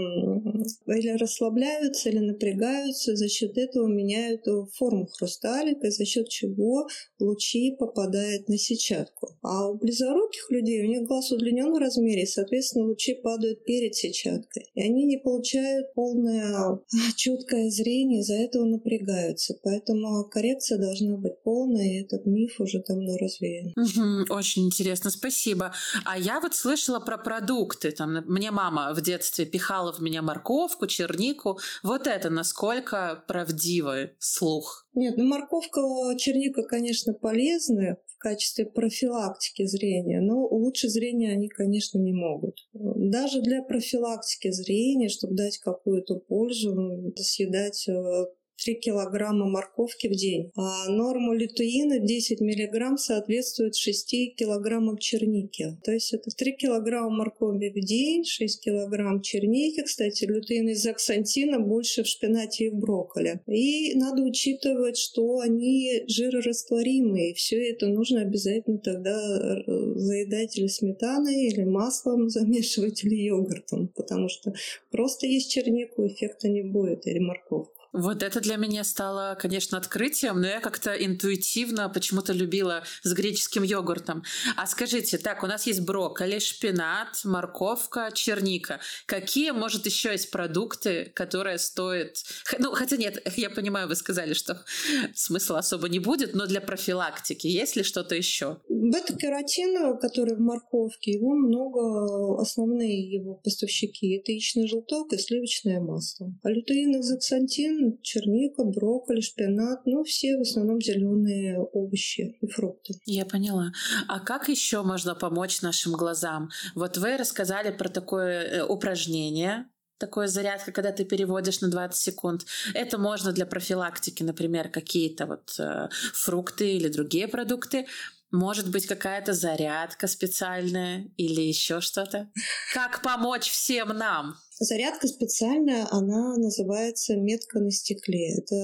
или 0.88 1.18
расслабляются, 1.18 2.10
или 2.10 2.20
напрягаются, 2.20 3.16
за 3.16 3.28
счет 3.28 3.58
этого 3.58 3.88
меняют 3.88 4.46
форму 4.74 5.08
хрусталика, 5.08 5.90
за 5.90 6.06
счет 6.06 6.30
чего 6.30 6.88
лучи 7.20 7.76
попадают 7.78 8.48
на 8.50 8.58
сетчатку. 8.58 9.30
А 9.42 9.70
у 9.70 9.76
близоруких 9.78 10.50
людей, 10.56 10.84
у 10.84 10.88
них 10.88 11.08
глаз 11.08 11.32
удлинен 11.32 11.74
в 11.74 11.78
размере, 11.78 12.24
и, 12.24 12.28
соответственно, 12.28 12.86
лучи 12.86 13.14
падают 13.14 13.64
перед 13.66 13.96
сетчаткой. 13.96 14.70
И 14.74 14.82
они 14.82 15.06
не 15.06 15.18
получают 15.18 15.94
полное 15.94 16.56
а, 16.56 16.80
четкое 17.16 17.70
зрение, 17.70 18.22
из-за 18.22 18.36
этого 18.36 18.66
напрягаются. 18.66 19.56
Поэтому 19.64 20.26
коррекция 20.26 20.78
должна 20.78 21.18
быть 21.18 21.42
полная, 21.44 21.86
и 21.86 22.04
этот 22.04 22.26
миф 22.26 22.60
уже 22.60 22.84
давно 22.88 23.18
развеян. 23.18 23.74
Угу, 23.76 24.34
очень 24.34 24.66
интересно, 24.66 25.10
спасибо. 25.10 25.74
А 26.06 26.18
я 26.18 26.40
вот 26.40 26.56
слышала 26.56 27.00
про 27.00 27.18
продукты. 27.18 27.92
Там, 27.92 28.24
мне 28.28 28.52
мама 28.52 28.94
в 28.94 29.02
детстве 29.02 29.46
пихала 29.46 29.92
в 29.94 30.00
меня 30.00 30.22
морковку, 30.22 30.88
чернику. 30.88 31.60
Вот 31.84 32.08
это 32.08 32.30
насколько 32.30 33.24
правдивый 33.28 34.12
слух? 34.20 34.88
Нет, 34.94 35.18
ну 35.18 35.26
морковка, 35.26 35.82
черника, 36.18 36.64
конечно, 36.64 37.14
полезны, 37.14 37.98
качестве 38.26 38.66
профилактики 38.66 39.68
зрения. 39.68 40.20
Но 40.20 40.45
улучшить 40.48 40.92
зрение 40.92 41.34
они, 41.34 41.48
конечно, 41.48 41.98
не 41.98 42.14
могут. 42.14 42.68
Даже 42.74 43.42
для 43.42 43.62
профилактики 43.62 44.52
зрения, 44.52 45.10
чтобы 45.10 45.36
дать 45.36 45.58
какую-то 45.60 46.16
пользу, 46.16 47.14
съедать 47.18 47.88
э, 47.88 48.26
3 48.64 48.76
килограмма 48.76 49.46
морковки 49.46 50.08
в 50.08 50.16
день. 50.16 50.52
А 50.56 50.90
норма 50.90 51.36
лютеина 51.36 52.00
10 52.00 52.42
миллиграмм 52.42 52.98
соответствует 52.98 53.76
6 53.76 54.36
килограммам 54.36 54.98
черники. 54.98 55.78
То 55.84 55.92
есть 55.92 56.14
это 56.14 56.30
3 56.30 56.54
килограмма 56.54 57.10
моркови 57.10 57.70
в 57.70 57.80
день, 57.80 58.24
6 58.24 58.62
килограмм 58.62 59.22
черники. 59.22 59.82
Кстати, 59.84 60.26
лютеин 60.26 60.70
из 60.70 60.86
аксантина 60.86 61.60
больше 61.60 62.04
в 62.04 62.08
шпинате 62.08 62.66
и 62.66 62.70
в 62.70 62.76
брокколи. 62.76 63.42
И 63.48 63.94
надо 63.96 64.24
учитывать, 64.24 64.98
что 64.98 65.40
они 65.40 66.04
жирорастворимые. 66.08 67.34
Все 67.34 67.70
это 67.70 67.88
нужно 67.88 68.22
обязательно 68.22 68.80
тогда 68.80 69.16
э, 69.16 69.94
заедать 69.96 70.58
или 70.58 70.68
сметаной, 70.68 71.48
или 71.48 71.64
маслом 71.64 72.30
замешивать, 72.36 73.04
или 73.04 73.16
йогуртом. 73.16 73.90
Потому 73.90 74.30
что 74.30 74.54
просто 74.92 75.28
есть 75.28 75.52
чернику 75.52 76.08
эффекта 76.08 76.48
не 76.48 76.62
будет, 76.62 77.06
или 77.08 77.20
морковку. 77.20 77.75
Вот 77.96 78.24
это 78.24 78.42
для 78.42 78.58
меня 78.58 78.84
стало, 78.84 79.38
конечно, 79.40 79.78
открытием, 79.78 80.42
но 80.42 80.48
я 80.48 80.60
как-то 80.60 80.92
интуитивно 80.92 81.88
почему-то 81.88 82.34
любила 82.34 82.84
с 83.04 83.14
греческим 83.14 83.64
йогуртом. 83.64 84.24
А 84.58 84.68
скажите, 84.68 85.18
так, 85.18 85.44
у 85.44 85.48
нас 85.48 85.66
есть 85.66 85.80
брокколи, 85.80 86.40
шпинат, 86.40 87.24
морковка, 87.24 88.12
черника. 88.14 88.82
Какие, 89.06 89.52
может, 89.52 89.86
еще 89.86 90.12
есть 90.12 90.30
продукты, 90.30 91.14
которые 91.16 91.58
стоят... 91.58 92.18
Ну, 92.60 92.74
хотя 92.74 92.98
нет, 92.98 93.26
я 93.38 93.50
понимаю, 93.50 93.88
вы 93.88 93.96
сказали, 93.96 94.34
что 94.34 94.62
смысла 95.16 95.60
особо 95.60 95.88
не 95.88 96.00
будет, 96.00 96.36
но 96.36 96.48
для 96.48 96.60
профилактики 96.60 97.48
есть 97.48 97.78
ли 97.78 97.84
что-то 97.84 98.14
еще? 98.14 98.58
Бета-кератин, 98.68 99.98
который 100.00 100.36
в 100.36 100.42
морковке, 100.42 101.12
его 101.12 101.34
много, 101.34 102.42
основные 102.42 103.10
его 103.10 103.36
поставщики. 103.36 104.18
Это 104.18 104.34
яичный 104.34 104.68
желток 104.68 105.14
и 105.14 105.18
сливочное 105.18 105.80
масло. 105.80 106.34
А 106.44 106.50
лютеин, 106.50 107.00
изоксантин 107.00 107.85
черника, 108.02 108.64
брокколи, 108.64 109.22
шпинат, 109.22 109.86
ну, 109.86 110.04
все 110.04 110.38
в 110.38 110.42
основном 110.42 110.82
зеленые 110.82 111.60
овощи 111.60 112.38
и 112.42 112.48
фрукты. 112.48 112.94
Я 113.06 113.26
поняла. 113.26 113.72
А 114.08 114.20
как 114.20 114.50
еще 114.50 114.84
можно 114.84 115.16
помочь 115.16 115.62
нашим 115.62 115.94
глазам? 115.94 116.50
Вот 116.76 116.98
вы 116.98 117.18
рассказали 117.18 117.72
про 117.72 117.90
такое 117.90 118.42
э, 118.44 118.64
упражнение, 118.64 119.68
такое 119.98 120.28
зарядка, 120.28 120.72
когда 120.72 120.92
ты 120.92 121.06
переводишь 121.06 121.62
на 121.62 121.70
20 121.70 122.00
секунд. 122.00 122.46
Это 122.74 122.98
можно 122.98 123.32
для 123.32 123.46
профилактики, 123.46 124.24
например, 124.24 124.70
какие-то 124.70 125.26
вот 125.26 125.56
э, 125.60 125.90
фрукты 126.14 126.74
или 126.74 126.88
другие 126.88 127.28
продукты. 127.28 127.86
Может 128.32 128.70
быть, 128.70 128.86
какая-то 128.88 129.34
зарядка 129.34 130.08
специальная 130.08 131.08
или 131.16 131.42
еще 131.42 131.80
что-то? 131.80 132.30
Как 132.74 133.02
помочь 133.02 133.50
всем 133.50 133.90
нам? 133.90 134.36
Зарядка 134.60 135.08
специальная, 135.08 135.86
она 135.92 136.38
называется 136.38 137.18
метка 137.18 137.60
на 137.60 137.72
стекле. 137.72 138.38
Это 138.38 138.56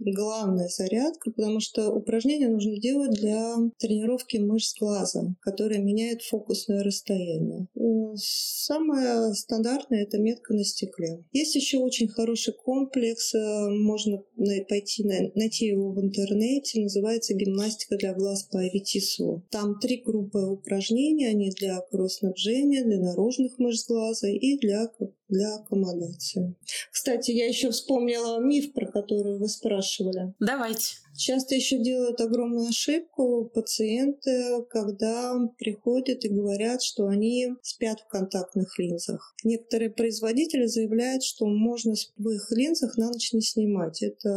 главная 0.00 0.68
зарядка, 0.68 1.30
потому 1.30 1.60
что 1.60 1.90
упражнения 1.90 2.48
нужно 2.48 2.78
делать 2.78 3.12
для 3.12 3.56
тренировки 3.78 4.38
мышц 4.38 4.74
глаза, 4.78 5.34
которые 5.40 5.80
меняют 5.80 6.22
фокусное 6.22 6.82
расстояние. 6.82 7.68
Э, 7.76 8.14
самое 8.16 9.34
стандартное– 9.34 10.02
это 10.04 10.18
метка 10.18 10.54
на 10.54 10.64
стекле. 10.64 11.24
Есть 11.32 11.54
еще 11.54 11.78
очень 11.78 12.08
хороший 12.08 12.54
комплекс, 12.54 13.34
э, 13.34 13.68
можно 13.68 14.22
пойти 14.68 15.04
найти 15.34 15.66
его 15.66 15.92
в 15.92 16.00
интернете, 16.00 16.80
называется 16.80 17.34
«Гимнастика 17.34 17.96
для 17.96 18.14
глаз 18.14 18.44
по 18.44 18.60
Аветису». 18.60 19.44
Там 19.50 19.78
три 19.78 20.02
группы 20.04 20.38
упражнений, 20.38 21.26
они 21.26 21.50
для 21.50 21.80
кровоснабжения, 21.90 22.84
для 22.84 22.98
наружных 22.98 23.58
мышц 23.58 23.86
глаза 23.86 24.28
и 24.28 24.58
для 24.58 24.90
для 25.30 25.54
аккомодации. 25.54 26.54
Кстати, 26.90 27.30
я 27.30 27.46
еще 27.46 27.70
вспомнила 27.70 28.38
миф, 28.40 28.72
про 28.72 28.86
который 28.86 29.38
вы 29.38 29.48
спрашивали. 29.48 30.34
Давайте. 30.40 30.96
Часто 31.16 31.54
еще 31.54 31.78
делают 31.78 32.20
огромную 32.20 32.68
ошибку 32.68 33.50
пациенты, 33.52 34.64
когда 34.70 35.34
приходят 35.58 36.24
и 36.24 36.28
говорят, 36.28 36.82
что 36.82 37.08
они 37.08 37.54
спят 37.62 38.00
в 38.00 38.08
контактных 38.08 38.78
линзах. 38.78 39.34
Некоторые 39.44 39.90
производители 39.90 40.66
заявляют, 40.66 41.22
что 41.22 41.46
можно 41.46 41.94
в 42.16 42.28
их 42.30 42.50
линзах 42.52 42.96
на 42.96 43.08
ночь 43.08 43.32
не 43.32 43.42
снимать. 43.42 44.02
Это 44.02 44.28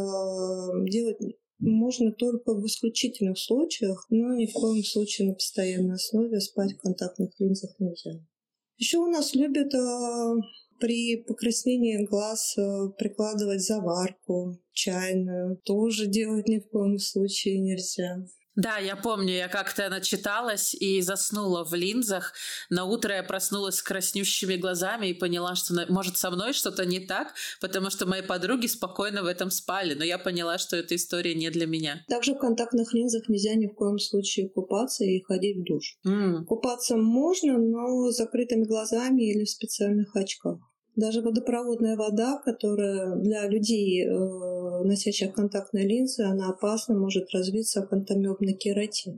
делать 0.84 1.18
можно 1.58 2.12
только 2.12 2.52
в 2.52 2.66
исключительных 2.66 3.38
случаях, 3.38 4.06
но 4.10 4.34
ни 4.34 4.46
в 4.46 4.52
коем 4.52 4.84
случае 4.84 5.28
на 5.28 5.34
постоянной 5.34 5.94
основе 5.94 6.40
спать 6.40 6.72
в 6.72 6.78
контактных 6.78 7.30
линзах 7.38 7.70
нельзя. 7.78 8.20
Еще 8.76 8.98
у 8.98 9.06
нас 9.06 9.34
любят 9.34 9.72
а, 9.74 10.34
при 10.78 11.16
покраснении 11.16 12.04
глаз 12.04 12.56
э, 12.56 12.88
прикладывать 12.98 13.62
заварку 13.62 14.58
чайную 14.72 15.56
тоже 15.64 16.06
делать 16.06 16.48
ни 16.48 16.58
в 16.58 16.68
коем 16.68 16.98
случае 16.98 17.60
нельзя. 17.60 18.24
Да, 18.56 18.78
я 18.78 18.96
помню, 18.96 19.34
я 19.34 19.48
как-то 19.48 19.88
начиталась 19.88 20.74
и 20.74 21.00
заснула 21.00 21.64
в 21.64 21.74
линзах. 21.74 22.32
На 22.70 22.84
утро 22.84 23.14
я 23.14 23.22
проснулась 23.22 23.76
с 23.76 23.82
краснющими 23.82 24.56
глазами 24.56 25.08
и 25.08 25.14
поняла, 25.14 25.54
что, 25.56 25.74
может, 25.88 26.16
со 26.16 26.30
мной 26.30 26.52
что-то 26.52 26.86
не 26.86 27.00
так, 27.00 27.34
потому 27.60 27.90
что 27.90 28.06
мои 28.06 28.22
подруги 28.22 28.66
спокойно 28.66 29.22
в 29.22 29.26
этом 29.26 29.50
спали, 29.50 29.94
но 29.94 30.04
я 30.04 30.18
поняла, 30.18 30.58
что 30.58 30.76
эта 30.76 30.94
история 30.94 31.34
не 31.34 31.50
для 31.50 31.66
меня. 31.66 32.04
Также 32.08 32.34
в 32.34 32.38
контактных 32.38 32.94
линзах 32.94 33.28
нельзя 33.28 33.54
ни 33.54 33.66
в 33.66 33.74
коем 33.74 33.98
случае 33.98 34.48
купаться 34.48 35.04
и 35.04 35.20
ходить 35.20 35.58
в 35.58 35.64
душ. 35.64 35.98
Mm. 36.06 36.44
Купаться 36.44 36.96
можно, 36.96 37.58
но 37.58 38.10
с 38.10 38.16
закрытыми 38.16 38.64
глазами 38.64 39.32
или 39.32 39.44
в 39.44 39.50
специальных 39.50 40.14
очках. 40.14 40.58
Даже 40.96 41.22
водопроводная 41.22 41.96
вода, 41.96 42.40
которая 42.44 43.16
для 43.16 43.48
людей, 43.48 44.06
носящих 44.84 45.34
контактные 45.34 45.86
линзы, 45.86 46.22
она 46.24 46.48
опасна, 46.50 46.94
может 46.94 47.30
развиться 47.32 47.80
акантомебный 47.80 48.54
кератит. 48.54 49.14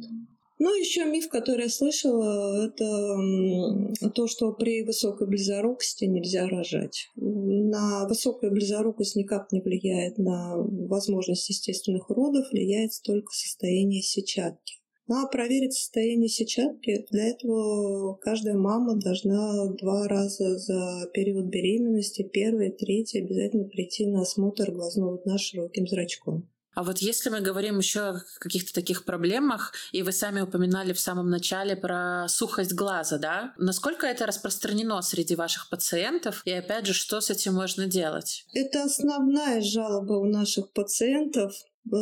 Ну, 0.58 0.74
еще 0.74 1.04
миф, 1.04 1.28
который 1.28 1.64
я 1.64 1.68
слышала, 1.68 2.66
это 2.66 4.10
то, 4.14 4.26
что 4.26 4.52
при 4.52 4.84
высокой 4.84 5.26
близорукости 5.26 6.06
нельзя 6.06 6.48
рожать. 6.48 7.10
На 7.14 8.08
высокую 8.08 8.52
близорукость 8.52 9.16
никак 9.16 9.52
не 9.52 9.60
влияет 9.60 10.16
на 10.16 10.56
возможность 10.56 11.50
естественных 11.50 12.08
родов, 12.08 12.50
влияет 12.50 12.92
только 13.04 13.32
состояние 13.32 14.00
сетчатки. 14.00 14.76
Ну 15.08 15.22
а 15.22 15.28
проверить 15.28 15.74
состояние 15.74 16.28
сетчатки, 16.28 17.06
для 17.10 17.28
этого 17.28 18.14
каждая 18.16 18.56
мама 18.56 18.96
должна 18.96 19.66
два 19.74 20.08
раза 20.08 20.58
за 20.58 21.08
период 21.14 21.46
беременности, 21.46 22.22
первый, 22.22 22.72
третий, 22.72 23.20
обязательно 23.20 23.64
прийти 23.64 24.06
на 24.06 24.22
осмотр 24.22 24.72
глазного 24.72 25.18
дна 25.18 25.38
широким 25.38 25.86
зрачком. 25.86 26.48
А 26.76 26.82
вот 26.82 26.98
если 26.98 27.30
мы 27.30 27.40
говорим 27.40 27.78
еще 27.78 28.00
о 28.00 28.20
каких-то 28.38 28.74
таких 28.74 29.06
проблемах, 29.06 29.72
и 29.92 30.02
вы 30.02 30.12
сами 30.12 30.42
упоминали 30.42 30.92
в 30.92 31.00
самом 31.00 31.30
начале 31.30 31.74
про 31.74 32.26
сухость 32.28 32.74
глаза, 32.74 33.16
да? 33.16 33.54
Насколько 33.56 34.06
это 34.06 34.26
распространено 34.26 35.00
среди 35.00 35.36
ваших 35.36 35.70
пациентов? 35.70 36.42
И 36.44 36.52
опять 36.52 36.84
же, 36.84 36.92
что 36.92 37.22
с 37.22 37.30
этим 37.30 37.54
можно 37.54 37.86
делать? 37.86 38.44
Это 38.52 38.84
основная 38.84 39.62
жалоба 39.62 40.14
у 40.14 40.26
наших 40.26 40.70
пациентов. 40.72 41.54
Э, 41.86 41.96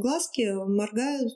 глазки 0.00 0.54
моргают 0.54 1.34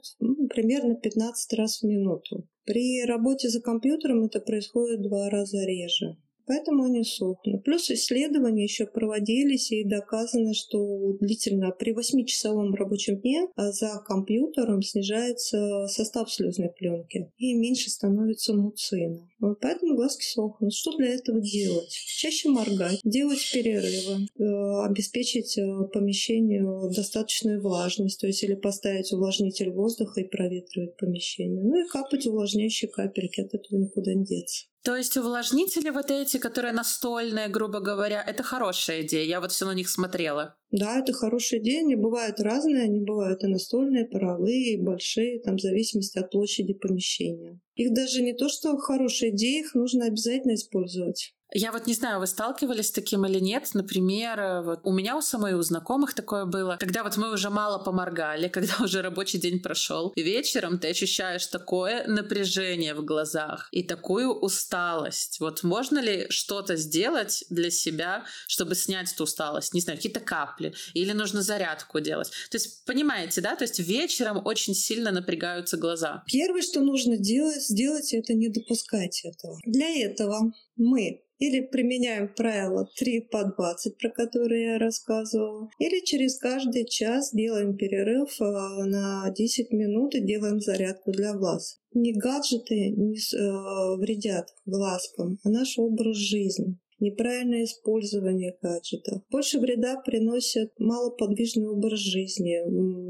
примерно 0.52 0.94
15 0.94 1.52
раз 1.58 1.80
в 1.80 1.86
минуту. 1.86 2.48
При 2.64 3.04
работе 3.04 3.48
за 3.48 3.60
компьютером 3.60 4.24
это 4.24 4.40
происходит 4.40 5.02
два 5.02 5.28
раза 5.30 5.64
реже. 5.64 6.16
Поэтому 6.46 6.84
они 6.84 7.04
сохнут. 7.04 7.64
Плюс 7.64 7.90
исследования 7.90 8.64
еще 8.64 8.86
проводились 8.86 9.70
и 9.72 9.84
доказано, 9.84 10.54
что 10.54 11.16
длительно 11.20 11.70
при 11.70 11.92
8-часовом 11.92 12.74
рабочем 12.74 13.18
дне 13.20 13.48
а 13.56 13.72
за 13.72 14.02
компьютером 14.06 14.82
снижается 14.82 15.86
состав 15.88 16.32
слезной 16.32 16.70
пленки 16.70 17.30
и 17.38 17.54
меньше 17.54 17.90
становится 17.90 18.54
муцина. 18.54 19.28
Вот 19.40 19.58
поэтому 19.60 19.96
глазки 19.96 20.24
сохнут. 20.24 20.72
Что 20.72 20.96
для 20.96 21.14
этого 21.14 21.40
делать? 21.40 21.90
Чаще 21.90 22.48
моргать, 22.48 23.00
делать 23.02 23.40
перерывы, 23.52 24.28
э, 24.38 24.84
обеспечить 24.86 25.58
э, 25.58 25.62
помещению 25.92 26.90
достаточную 26.94 27.60
влажность, 27.60 28.20
то 28.20 28.28
есть 28.28 28.42
или 28.44 28.54
поставить 28.54 29.12
увлажнитель 29.12 29.70
воздуха 29.70 30.20
и 30.20 30.28
проветривать 30.28 30.96
помещение. 30.96 31.62
Ну 31.62 31.84
и 31.84 31.88
капать 31.88 32.26
увлажняющие 32.26 32.88
капельки, 32.88 33.40
от 33.40 33.54
этого 33.54 33.80
никуда 33.80 34.14
не 34.14 34.24
деться. 34.24 34.66
То 34.84 34.96
есть 34.96 35.16
увлажнители 35.16 35.90
вот 35.90 36.10
эти, 36.10 36.38
которые 36.38 36.72
настольные, 36.72 37.48
грубо 37.48 37.78
говоря, 37.78 38.20
это 38.20 38.42
хорошая 38.42 39.02
идея. 39.02 39.24
Я 39.24 39.40
вот 39.40 39.52
все 39.52 39.64
на 39.64 39.74
них 39.74 39.88
смотрела. 39.88 40.56
Да, 40.72 40.98
это 40.98 41.12
хорошая 41.12 41.60
идея. 41.60 41.82
Они 41.82 41.94
бывают 41.94 42.40
разные. 42.40 42.82
Они 42.82 42.98
бывают 42.98 43.44
и 43.44 43.46
настольные, 43.46 44.06
паровые, 44.06 44.74
и 44.74 44.82
большие, 44.82 45.40
там, 45.40 45.56
в 45.56 45.60
зависимости 45.60 46.18
от 46.18 46.30
площади 46.30 46.74
помещения. 46.74 47.60
Их 47.76 47.94
даже 47.94 48.22
не 48.22 48.32
то, 48.32 48.48
что 48.48 48.76
хорошая 48.76 49.30
идея, 49.30 49.60
их 49.60 49.74
нужно 49.74 50.06
обязательно 50.06 50.54
использовать. 50.54 51.32
Я 51.54 51.72
вот 51.72 51.86
не 51.86 51.94
знаю, 51.94 52.20
вы 52.20 52.26
сталкивались 52.26 52.88
с 52.88 52.92
таким 52.92 53.26
или 53.26 53.38
нет. 53.38 53.68
Например, 53.74 54.40
э, 54.40 54.62
вот 54.62 54.80
у 54.84 54.92
меня 54.92 55.16
у 55.16 55.20
самой, 55.20 55.54
у 55.54 55.62
знакомых 55.62 56.14
такое 56.14 56.46
было, 56.46 56.76
когда 56.80 57.02
вот 57.02 57.16
мы 57.16 57.32
уже 57.32 57.50
мало 57.50 57.78
поморгали, 57.78 58.48
когда 58.52 58.74
уже 58.82 59.02
рабочий 59.02 59.38
день 59.38 59.60
прошел, 59.60 60.12
и 60.16 60.22
вечером 60.22 60.78
ты 60.78 60.88
ощущаешь 60.88 61.46
такое 61.46 62.06
напряжение 62.06 62.94
в 62.94 63.04
глазах 63.04 63.68
и 63.70 63.82
такую 63.82 64.32
усталость. 64.32 65.40
Вот 65.40 65.62
можно 65.62 65.98
ли 65.98 66.26
что-то 66.30 66.76
сделать 66.76 67.44
для 67.50 67.70
себя, 67.70 68.24
чтобы 68.46 68.74
снять 68.74 69.12
эту 69.12 69.24
усталость? 69.24 69.74
Не 69.74 69.80
знаю, 69.80 69.98
какие-то 69.98 70.20
капли 70.20 70.74
или 70.94 71.12
нужно 71.12 71.42
зарядку 71.42 72.00
делать? 72.00 72.30
То 72.50 72.56
есть, 72.56 72.84
понимаете, 72.84 73.40
да? 73.40 73.56
То 73.56 73.64
есть 73.64 73.78
вечером 73.78 74.40
очень 74.44 74.74
сильно 74.74 75.10
напрягаются 75.10 75.76
глаза. 75.76 76.24
Первое, 76.26 76.62
что 76.62 76.80
нужно 76.80 77.16
делать, 77.16 77.62
сделать, 77.62 78.14
это 78.14 78.32
не 78.34 78.48
допускать 78.48 79.22
этого. 79.24 79.58
Для 79.66 79.88
этого 79.88 80.52
мы 80.76 81.21
или 81.38 81.60
применяем 81.60 82.32
правило 82.34 82.88
3 82.96 83.28
по 83.30 83.44
20, 83.44 83.98
про 83.98 84.10
которые 84.10 84.72
я 84.72 84.78
рассказывала, 84.78 85.68
или 85.78 86.04
через 86.04 86.38
каждый 86.38 86.86
час 86.86 87.32
делаем 87.32 87.76
перерыв 87.76 88.40
э, 88.40 88.44
на 88.44 89.30
10 89.30 89.72
минут 89.72 90.14
и 90.14 90.20
делаем 90.20 90.60
зарядку 90.60 91.12
для 91.12 91.34
глаз. 91.34 91.80
Не 91.94 92.12
гаджеты 92.12 92.90
не 92.90 93.16
э, 93.16 93.96
вредят 93.98 94.48
глазкам, 94.66 95.38
а 95.44 95.50
наш 95.50 95.78
образ 95.78 96.16
жизни 96.16 96.78
неправильное 97.02 97.64
использование 97.64 98.56
гаджетов. 98.62 99.22
Больше 99.28 99.58
вреда 99.58 100.00
приносят 100.00 100.72
малоподвижный 100.78 101.68
образ 101.68 101.98
жизни, 101.98 102.62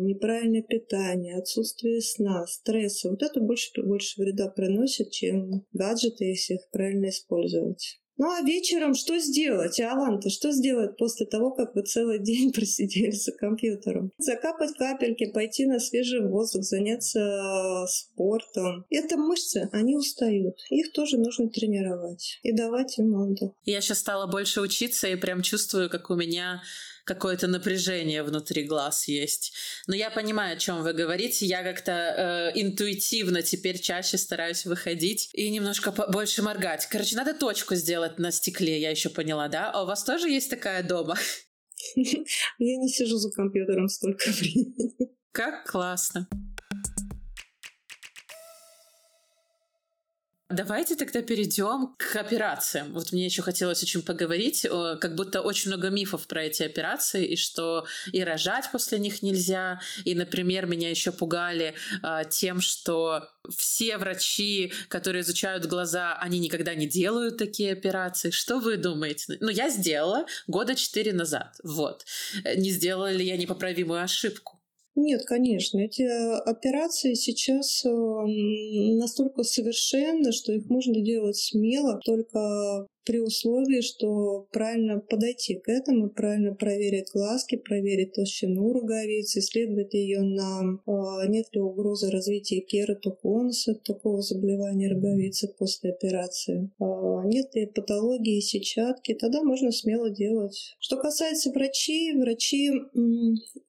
неправильное 0.02 0.62
питание, 0.62 1.36
отсутствие 1.36 2.00
сна, 2.00 2.46
стресса. 2.46 3.10
Вот 3.10 3.22
это 3.22 3.40
больше, 3.40 3.70
больше 3.82 4.20
вреда 4.20 4.48
приносит, 4.48 5.10
чем 5.10 5.66
гаджеты, 5.72 6.24
если 6.24 6.54
их 6.54 6.68
правильно 6.72 7.10
использовать. 7.10 8.01
Ну 8.18 8.30
а 8.30 8.42
вечером 8.42 8.94
что 8.94 9.18
сделать? 9.18 9.80
Алан-то 9.80 10.30
что 10.30 10.52
сделать 10.52 10.96
после 10.96 11.26
того, 11.26 11.50
как 11.52 11.74
вы 11.74 11.82
целый 11.82 12.18
день 12.22 12.52
просидели 12.52 13.10
за 13.10 13.32
компьютером? 13.32 14.12
Закапать 14.18 14.76
капельки, 14.76 15.26
пойти 15.26 15.66
на 15.66 15.78
свежий 15.78 16.26
воздух, 16.26 16.62
заняться 16.62 17.20
э, 17.20 17.86
спортом. 17.88 18.84
Это 18.90 19.16
мышцы, 19.16 19.68
они 19.72 19.96
устают. 19.96 20.56
Их 20.70 20.92
тоже 20.92 21.18
нужно 21.18 21.48
тренировать 21.48 22.38
и 22.42 22.52
давать 22.52 22.98
им 22.98 23.14
отдых. 23.14 23.52
Я 23.64 23.80
сейчас 23.80 23.98
стала 23.98 24.26
больше 24.26 24.60
учиться 24.60 25.08
и 25.08 25.16
прям 25.16 25.42
чувствую, 25.42 25.90
как 25.90 26.10
у 26.10 26.14
меня 26.14 26.62
какое-то 27.04 27.46
напряжение 27.46 28.22
внутри 28.22 28.64
глаз 28.64 29.08
есть. 29.08 29.52
Но 29.86 29.94
я 29.94 30.10
понимаю, 30.10 30.56
о 30.56 30.58
чем 30.58 30.82
вы 30.82 30.92
говорите. 30.92 31.46
Я 31.46 31.62
как-то 31.62 31.92
э, 32.54 32.60
интуитивно 32.60 33.42
теперь 33.42 33.78
чаще 33.78 34.18
стараюсь 34.18 34.64
выходить 34.64 35.30
и 35.32 35.50
немножко 35.50 35.90
больше 35.90 36.42
моргать. 36.42 36.86
Короче, 36.86 37.16
надо 37.16 37.34
точку 37.34 37.74
сделать 37.74 38.18
на 38.18 38.30
стекле, 38.30 38.80
я 38.80 38.90
еще 38.90 39.08
поняла, 39.08 39.48
да? 39.48 39.70
А 39.70 39.82
у 39.82 39.86
вас 39.86 40.04
тоже 40.04 40.28
есть 40.28 40.50
такая 40.50 40.82
дома? 40.82 41.16
Я 41.96 42.76
не 42.76 42.88
сижу 42.88 43.16
за 43.16 43.30
компьютером 43.30 43.88
столько 43.88 44.30
времени. 44.30 45.10
Как 45.32 45.66
классно. 45.70 46.28
Давайте 50.52 50.96
тогда 50.96 51.22
перейдем 51.22 51.94
к 51.96 52.16
операциям. 52.16 52.92
Вот 52.92 53.12
мне 53.12 53.24
еще 53.24 53.42
хотелось 53.42 53.82
очень 53.82 54.02
поговорить, 54.02 54.66
как 55.00 55.14
будто 55.14 55.40
очень 55.40 55.70
много 55.70 55.88
мифов 55.88 56.26
про 56.26 56.44
эти 56.44 56.62
операции, 56.62 57.24
и 57.26 57.36
что 57.36 57.86
и 58.12 58.22
рожать 58.22 58.70
после 58.70 58.98
них 58.98 59.22
нельзя. 59.22 59.80
И, 60.04 60.14
например, 60.14 60.66
меня 60.66 60.90
еще 60.90 61.12
пугали 61.12 61.74
а, 62.02 62.24
тем, 62.24 62.60
что 62.60 63.28
все 63.56 63.98
врачи, 63.98 64.72
которые 64.88 65.22
изучают 65.22 65.66
глаза, 65.66 66.14
они 66.14 66.38
никогда 66.38 66.74
не 66.74 66.86
делают 66.86 67.38
такие 67.38 67.72
операции. 67.72 68.30
Что 68.30 68.58
вы 68.58 68.76
думаете? 68.76 69.38
Ну, 69.40 69.48
я 69.48 69.70
сделала 69.70 70.26
года 70.46 70.74
четыре 70.74 71.12
назад. 71.12 71.58
Вот. 71.62 72.04
Не 72.56 72.70
сделала 72.70 73.10
ли 73.10 73.24
я 73.24 73.36
непоправимую 73.36 74.02
ошибку? 74.02 74.61
Нет, 74.94 75.24
конечно. 75.24 75.78
Эти 75.78 76.02
э, 76.02 76.38
операции 76.44 77.14
сейчас 77.14 77.84
эм, 77.84 78.98
настолько 78.98 79.42
совершенны, 79.42 80.32
что 80.32 80.52
их 80.52 80.68
можно 80.68 81.00
делать 81.00 81.36
смело, 81.36 81.98
только 82.04 82.86
при 83.04 83.18
условии, 83.20 83.80
что 83.80 84.46
правильно 84.52 85.00
подойти 85.00 85.56
к 85.56 85.68
этому, 85.68 86.10
правильно 86.10 86.54
проверить 86.54 87.10
глазки, 87.12 87.56
проверить 87.56 88.12
толщину 88.12 88.72
роговицы, 88.72 89.40
исследовать 89.40 89.94
ее 89.94 90.22
на 90.22 90.78
э, 90.86 91.28
нет 91.28 91.46
ли 91.52 91.60
угрозы 91.60 92.10
развития 92.10 92.60
кератоконуса, 92.60 93.74
такого 93.74 94.22
заболевания 94.22 94.88
роговицы 94.88 95.52
после 95.58 95.90
операции, 95.90 96.70
э, 96.78 97.28
нет 97.28 97.54
ли 97.54 97.66
патологии 97.66 98.40
сетчатки, 98.40 99.14
тогда 99.14 99.42
можно 99.42 99.72
смело 99.72 100.10
делать. 100.10 100.76
Что 100.78 100.96
касается 100.96 101.50
врачей, 101.50 102.14
врачи 102.14 102.70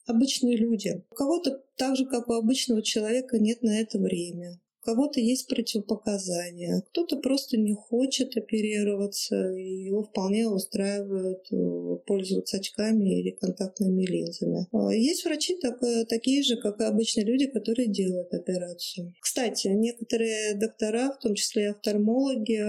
обычные 0.06 0.58
люди. 0.58 1.04
У 1.12 1.16
кого-то 1.16 1.64
так 1.76 1.96
же, 1.96 2.06
как 2.06 2.30
у 2.30 2.34
обычного 2.34 2.82
человека, 2.82 3.40
нет 3.40 3.62
на 3.64 3.80
это 3.80 3.98
время 3.98 4.60
кого-то 4.84 5.20
есть 5.20 5.48
противопоказания, 5.48 6.82
кто-то 6.90 7.18
просто 7.18 7.58
не 7.58 7.74
хочет 7.74 8.36
оперироваться, 8.38 9.54
и 9.54 9.84
его 9.86 10.04
вполне 10.04 10.48
устраивает 10.48 11.46
э, 11.52 11.98
пользоваться 12.06 12.58
очками 12.58 13.22
или 13.22 13.32
контактными 13.32 14.06
линзами. 14.06 14.68
А 14.72 14.94
есть 14.94 15.26
врачи 15.26 15.58
так, 15.62 15.82
э, 15.84 16.06
такие 16.06 16.44
же, 16.44 16.58
как 16.58 16.80
и 16.80 16.84
обычные 16.84 17.26
люди, 17.26 17.48
которые 17.48 17.88
делают 17.88 18.34
операцию. 18.34 19.14
Кстати, 19.22 19.68
некоторые 19.68 20.56
доктора, 20.56 21.14
в 21.14 21.20
том 21.20 21.36
числе 21.36 21.64
и 21.64 21.68
офтальмологи, 21.68 22.62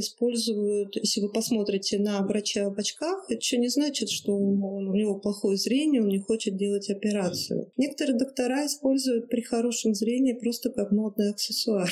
используют, 0.00 0.96
если 0.96 1.20
вы 1.20 1.32
посмотрите 1.32 1.98
на 1.98 2.22
врача 2.22 2.68
в 2.68 2.78
очках, 2.78 3.24
это 3.28 3.38
еще 3.38 3.58
не 3.58 3.68
значит, 3.68 4.10
что 4.10 4.34
он, 4.34 4.88
у 4.88 4.94
него 4.94 5.18
плохое 5.18 5.56
зрение, 5.56 6.02
он 6.02 6.08
не 6.08 6.20
хочет 6.20 6.56
делать 6.56 6.90
операцию. 6.90 7.72
Некоторые 7.76 8.18
доктора 8.18 8.66
используют 8.66 9.28
при 9.28 9.42
хорошем 9.42 9.94
зрении 9.94 10.32
просто 10.32 10.70
как 10.70 10.90
модный 10.92 11.30
аксессуар. 11.30 11.90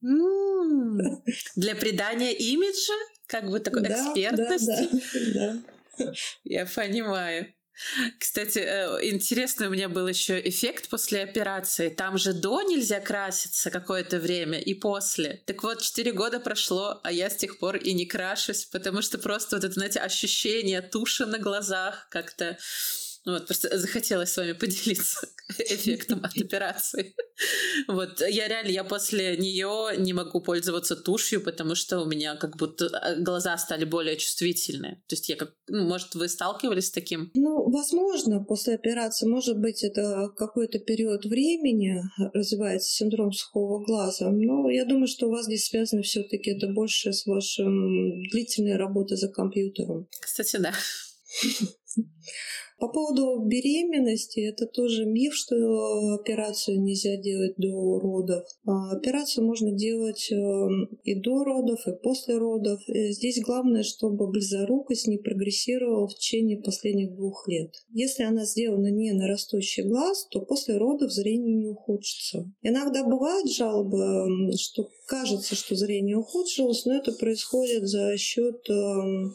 Для 0.00 1.74
придания 1.76 2.32
имиджа? 2.32 2.94
Как 3.26 3.50
бы 3.50 3.60
такой 3.60 3.82
экспертности? 3.84 4.88
Да, 5.34 5.58
да. 5.98 6.12
Я 6.44 6.66
понимаю. 6.66 7.46
Кстати, 8.18 8.58
э, 8.58 9.10
интересный 9.10 9.68
у 9.68 9.70
меня 9.70 9.88
был 9.88 10.06
еще 10.06 10.40
эффект 10.40 10.88
после 10.88 11.22
операции. 11.22 11.88
Там 11.88 12.18
же 12.18 12.32
до 12.32 12.62
нельзя 12.62 13.00
краситься 13.00 13.70
какое-то 13.70 14.18
время 14.18 14.58
и 14.60 14.74
после. 14.74 15.42
Так 15.46 15.62
вот, 15.62 15.82
4 15.82 16.12
года 16.12 16.38
прошло, 16.38 17.00
а 17.02 17.10
я 17.12 17.30
с 17.30 17.36
тех 17.36 17.58
пор 17.58 17.76
и 17.76 17.92
не 17.92 18.06
крашусь, 18.06 18.66
потому 18.66 19.02
что 19.02 19.18
просто 19.18 19.56
вот 19.56 19.64
это, 19.64 19.74
знаете, 19.74 20.00
ощущение 20.00 20.82
туши 20.82 21.26
на 21.26 21.38
глазах 21.38 22.06
как-то 22.10 22.58
ну 23.24 23.34
вот, 23.34 23.46
просто 23.46 23.78
захотелось 23.78 24.32
с 24.32 24.36
вами 24.36 24.52
поделиться 24.52 25.28
эффектом 25.58 26.24
от 26.24 26.36
операции. 26.36 27.14
Вот, 27.86 28.20
я 28.20 28.48
реально, 28.48 28.70
я 28.70 28.84
после 28.84 29.36
нее 29.36 29.96
не 29.98 30.12
могу 30.12 30.40
пользоваться 30.40 30.96
тушью, 30.96 31.40
потому 31.40 31.74
что 31.74 32.00
у 32.00 32.06
меня 32.06 32.36
как 32.36 32.56
будто 32.56 32.86
а, 32.86 33.14
глаза 33.16 33.56
стали 33.58 33.84
более 33.84 34.16
чувствительные. 34.16 34.96
То 35.08 35.14
есть 35.14 35.28
я 35.28 35.36
как, 35.36 35.54
ну, 35.68 35.86
может, 35.86 36.14
вы 36.14 36.28
сталкивались 36.28 36.88
с 36.88 36.90
таким? 36.90 37.30
Ну, 37.34 37.70
возможно, 37.70 38.42
после 38.42 38.74
операции, 38.74 39.26
может 39.26 39.58
быть, 39.58 39.84
это 39.84 40.28
какой-то 40.36 40.80
период 40.80 41.24
времени 41.24 42.02
развивается 42.34 42.90
синдром 42.90 43.32
сухого 43.32 43.84
глаза, 43.84 44.30
но 44.30 44.68
я 44.68 44.84
думаю, 44.84 45.06
что 45.06 45.28
у 45.28 45.30
вас 45.30 45.46
здесь 45.46 45.66
связано 45.66 46.02
все-таки 46.02 46.50
это 46.50 46.68
больше 46.68 47.12
с 47.12 47.24
вашим 47.26 48.20
длительной 48.30 48.76
работой 48.76 49.16
за 49.16 49.28
компьютером. 49.28 50.08
Кстати, 50.20 50.56
да. 50.56 50.72
По 52.82 52.88
поводу 52.88 53.38
беременности, 53.38 54.40
это 54.40 54.66
тоже 54.66 55.04
миф, 55.04 55.36
что 55.36 55.54
операцию 56.14 56.82
нельзя 56.82 57.16
делать 57.16 57.54
до 57.56 58.00
родов. 58.00 58.44
А 58.66 58.90
операцию 58.90 59.46
можно 59.46 59.70
делать 59.70 60.32
эм, 60.32 60.86
и 61.04 61.14
до 61.14 61.44
родов, 61.44 61.86
и 61.86 61.92
после 61.92 62.38
родов. 62.38 62.80
Э, 62.88 63.12
здесь 63.12 63.40
главное, 63.40 63.84
чтобы 63.84 64.28
близорукость 64.28 65.06
не 65.06 65.18
прогрессировала 65.18 66.08
в 66.08 66.16
течение 66.16 66.58
последних 66.58 67.14
двух 67.14 67.46
лет. 67.46 67.72
Если 67.92 68.24
она 68.24 68.44
сделана 68.44 68.90
не 68.90 69.12
на 69.12 69.28
растущий 69.28 69.84
глаз, 69.84 70.26
то 70.32 70.40
после 70.40 70.76
родов 70.76 71.12
зрение 71.12 71.54
не 71.54 71.68
ухудшится. 71.68 72.50
Иногда 72.62 73.04
бывают 73.04 73.48
жалобы, 73.48 74.56
что 74.58 74.90
кажется, 75.06 75.54
что 75.54 75.76
зрение 75.76 76.16
ухудшилось, 76.16 76.84
но 76.84 76.96
это 76.96 77.12
происходит 77.12 77.86
за 77.86 78.16
счет 78.16 78.68
эм, 78.68 79.34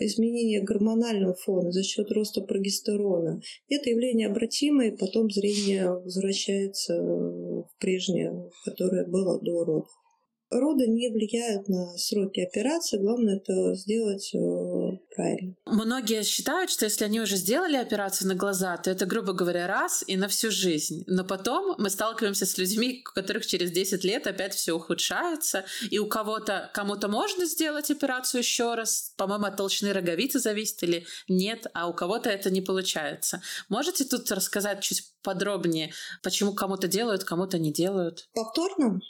изменение 0.00 0.62
гормонального 0.62 1.34
фона 1.34 1.70
за 1.72 1.82
счет 1.82 2.10
роста 2.10 2.40
прогестерона. 2.40 3.40
Это 3.68 3.90
явление 3.90 4.28
обратимое, 4.28 4.96
потом 4.96 5.30
зрение 5.30 5.90
возвращается 5.90 7.00
в 7.00 7.68
прежнее, 7.78 8.50
которое 8.64 9.06
было 9.06 9.40
до 9.40 9.64
родов. 9.64 10.01
Роды 10.52 10.86
не 10.86 11.08
влияют 11.08 11.68
на 11.68 11.96
сроки 11.96 12.40
операции, 12.40 12.98
главное 12.98 13.36
это 13.36 13.74
сделать 13.74 14.34
э, 14.34 14.38
правильно. 15.14 15.54
Многие 15.64 16.22
считают, 16.24 16.70
что 16.70 16.84
если 16.84 17.04
они 17.04 17.20
уже 17.20 17.36
сделали 17.36 17.76
операцию 17.76 18.28
на 18.28 18.34
глаза, 18.34 18.76
то 18.76 18.90
это, 18.90 19.06
грубо 19.06 19.32
говоря, 19.32 19.66
раз 19.66 20.04
и 20.06 20.16
на 20.16 20.28
всю 20.28 20.50
жизнь. 20.50 21.04
Но 21.06 21.24
потом 21.24 21.74
мы 21.78 21.88
сталкиваемся 21.88 22.44
с 22.44 22.58
людьми, 22.58 23.02
у 23.08 23.14
которых 23.14 23.46
через 23.46 23.70
10 23.70 24.04
лет 24.04 24.26
опять 24.26 24.54
все 24.54 24.74
ухудшается, 24.74 25.64
и 25.90 25.98
у 25.98 26.06
кого-то, 26.06 26.70
кому-то 26.74 27.08
можно 27.08 27.46
сделать 27.46 27.90
операцию 27.90 28.40
еще 28.40 28.74
раз, 28.74 29.14
по-моему, 29.16 29.46
от 29.46 29.56
толщины 29.56 29.92
роговицы 29.92 30.38
зависит 30.38 30.82
или 30.82 31.06
нет, 31.28 31.66
а 31.72 31.88
у 31.88 31.94
кого-то 31.94 32.28
это 32.28 32.50
не 32.50 32.60
получается. 32.60 33.40
Можете 33.70 34.04
тут 34.04 34.30
рассказать 34.30 34.82
чуть 34.82 35.12
подробнее, 35.22 35.92
почему 36.22 36.52
кому-то 36.52 36.88
делают, 36.88 37.24
кому-то 37.24 37.58
не 37.58 37.72
делают? 37.72 38.28
Повторно? 38.34 39.00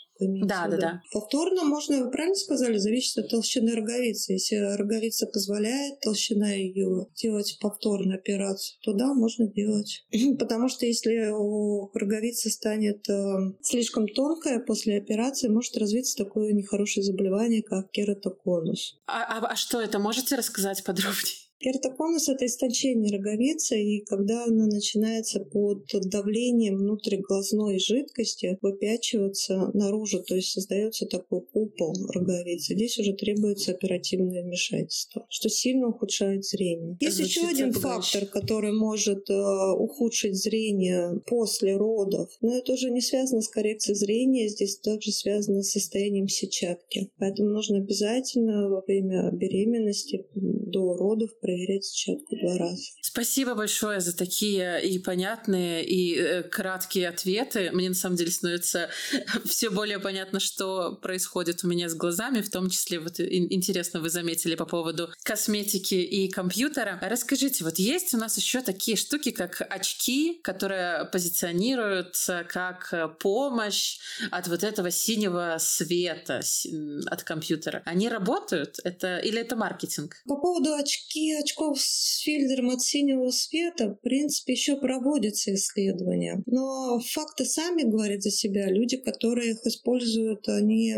Да, 0.47 0.69
да, 0.69 0.77
да. 0.77 1.03
Повторно 1.13 1.65
можно, 1.65 2.05
вы 2.05 2.11
правильно 2.11 2.35
сказали, 2.35 2.77
зависит 2.79 3.19
от 3.19 3.31
толщины 3.31 3.75
роговицы. 3.75 4.33
Если 4.33 4.57
роговица 4.57 5.27
позволяет, 5.27 6.01
толщина 6.01 6.53
ее 6.53 7.07
делать 7.17 7.57
повторную 7.61 8.19
операцию, 8.19 8.79
то 8.83 8.93
да, 8.93 9.13
можно 9.15 9.47
делать. 9.47 10.05
Потому 10.39 10.69
что 10.69 10.87
если 10.87 11.31
у 11.31 11.91
роговицы 11.95 12.51
станет 12.51 13.09
э, 13.09 13.53
слишком 13.63 14.07
тонкая 14.09 14.61
после 14.61 14.99
операции, 14.99 15.49
может 15.49 15.77
развиться 15.77 16.17
такое 16.17 16.53
нехорошее 16.53 17.05
заболевание, 17.05 17.63
как 17.63 17.91
кератоконус. 17.91 18.99
А, 19.07 19.39
а, 19.39 19.47
а 19.47 19.57
что 19.57 19.81
это? 19.81 19.99
Можете 19.99 20.37
рассказать 20.37 20.85
подробнее? 20.85 21.42
Кератоконус— 21.63 22.29
это 22.29 22.47
истончение 22.47 23.13
роговицы, 23.13 23.81
и 23.81 24.05
когда 24.05 24.45
она 24.45 24.67
начинается 24.67 25.39
под 25.39 25.87
давлением 26.11 26.79
внутриглазной 26.79 27.79
жидкости 27.79 28.59
выпячиваться 28.61 29.71
наружу, 29.73 30.25
то 30.25 30.35
есть 30.35 30.51
создается 30.51 31.07
такой 31.07 31.43
купол 31.43 31.95
роговицы. 32.13 32.75
Здесь 32.75 32.99
уже 32.99 33.13
требуется 33.13 33.71
оперативное 33.71 34.43
вмешательство, 34.43 35.25
что 35.29 35.49
сильно 35.49 35.87
ухудшает 35.87 36.45
зрение. 36.45 36.97
Есть 37.01 37.19
Звучит 37.19 37.37
еще 37.45 37.49
один 37.49 37.73
фактор, 37.73 38.27
который 38.27 38.73
может 38.73 39.31
э, 39.31 39.73
ухудшить 39.79 40.35
зрение 40.35 41.21
после 41.27 41.77
родов, 41.77 42.29
но 42.41 42.57
это 42.57 42.73
уже 42.73 42.91
не 42.91 43.01
связано 43.01 43.41
с 43.41 43.49
коррекцией 43.49 43.97
зрения, 43.97 44.49
здесь 44.49 44.79
также 44.79 45.13
связано 45.13 45.63
с 45.63 45.71
состоянием 45.71 46.27
сетчатки. 46.27 47.11
Поэтому 47.19 47.51
нужно 47.51 47.77
обязательно 47.77 48.69
во 48.69 48.81
время 48.81 49.31
беременности 49.31 50.27
до 50.35 50.97
родов 50.97 51.31
проверять 51.53 51.85
сетчатку 51.85 52.37
два 52.37 52.59
раза. 52.59 52.83
Спасибо 53.01 53.55
большое 53.55 54.01
за 54.01 54.17
такие 54.17 54.83
и 54.83 54.99
понятные, 54.99 55.85
и 55.85 56.17
э, 56.17 56.43
краткие 56.43 57.09
ответы. 57.09 57.71
Мне 57.73 57.91
на 57.91 57.95
самом 57.95 58.17
деле 58.17 58.31
становится 58.31 58.89
все 59.45 59.71
более 59.71 59.99
понятно, 59.99 60.41
что 60.41 60.95
происходит 61.03 61.65
у 61.65 61.69
меня 61.69 61.89
с 61.89 61.95
глазами, 61.95 62.41
в 62.41 62.51
том 62.51 62.71
числе 62.71 63.01
вот 63.01 63.21
интересно 63.21 64.01
вы 64.01 64.09
заметили 64.09 64.55
по 64.55 64.65
поводу 64.65 65.11
косметики 65.23 65.95
и 65.95 66.29
компьютера. 66.29 66.99
Расскажите, 67.03 67.65
вот 67.65 67.79
есть 67.79 68.15
у 68.15 68.19
нас 68.19 68.37
еще 68.37 68.63
такие 68.63 68.97
штуки, 68.97 69.31
как 69.31 69.61
очки, 69.69 70.41
которые 70.43 71.05
позиционируются 71.07 72.47
как 72.49 72.93
э, 72.93 73.09
помощь 73.21 73.99
от 74.31 74.49
вот 74.49 74.65
этого 74.65 74.91
синего 74.91 75.57
света 75.59 76.41
от 77.07 77.23
компьютера. 77.25 77.83
Они 77.85 78.09
работают? 78.09 78.79
Это 78.85 79.19
или 79.19 79.41
это 79.41 79.57
маркетинг? 79.57 80.17
По 80.27 80.37
поводу 80.37 80.75
очки 80.75 81.42
очков 81.43 81.81
с 81.81 82.21
фильтром 82.21 82.71
от 82.71 82.83
синего 82.83 83.31
света, 83.31 83.91
в 83.91 84.01
принципе, 84.01 84.53
еще 84.53 84.77
проводятся 84.77 85.55
исследования. 85.55 86.43
Но 86.47 87.01
факты 87.01 87.45
сами 87.45 87.83
говорят 87.83 88.23
за 88.23 88.31
себя. 88.31 88.71
Люди, 88.71 88.97
которые 88.97 89.53
их 89.53 89.67
используют, 89.67 90.49
они 90.49 90.95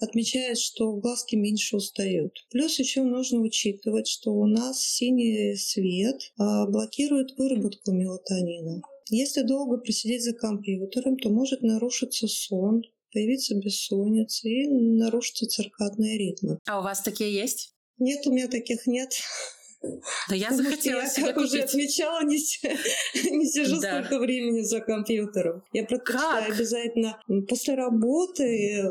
отмечают, 0.00 0.58
что 0.58 0.92
глазки 0.92 1.36
меньше 1.36 1.76
устают. 1.76 2.32
Плюс 2.50 2.78
еще 2.78 3.02
нужно 3.02 3.40
учитывать, 3.40 4.08
что 4.08 4.32
у 4.32 4.46
нас 4.46 4.80
синий 4.80 5.56
свет 5.56 6.32
а, 6.38 6.66
блокирует 6.66 7.36
выработку 7.36 7.92
мелатонина. 7.92 8.82
Если 9.10 9.42
долго 9.42 9.78
просидеть 9.78 10.22
за 10.22 10.32
компьютером, 10.32 11.16
то 11.18 11.30
может 11.30 11.62
нарушиться 11.62 12.28
сон, 12.28 12.82
появиться 13.12 13.56
бессонница 13.56 14.48
и 14.48 14.68
нарушиться 14.68 15.46
циркадные 15.46 16.16
ритмы. 16.16 16.58
А 16.66 16.80
у 16.80 16.82
вас 16.82 17.02
такие 17.02 17.32
есть? 17.32 17.74
Нет, 17.98 18.26
у 18.26 18.32
меня 18.32 18.48
таких 18.48 18.86
нет. 18.86 19.12
Но 19.82 20.34
я 20.34 20.50
захотела 20.50 21.06
себе 21.06 21.26
как 21.26 21.36
купить. 21.36 21.52
уже 21.52 21.62
отмечала, 21.62 22.22
не, 22.24 22.36
не 23.36 23.46
сижу 23.46 23.80
да. 23.80 24.04
столько 24.04 24.18
времени 24.20 24.60
за 24.60 24.80
компьютером. 24.80 25.62
Я 25.72 25.84
предпочитаю 25.84 26.52
обязательно 26.52 27.20
после 27.48 27.74
работы 27.74 28.82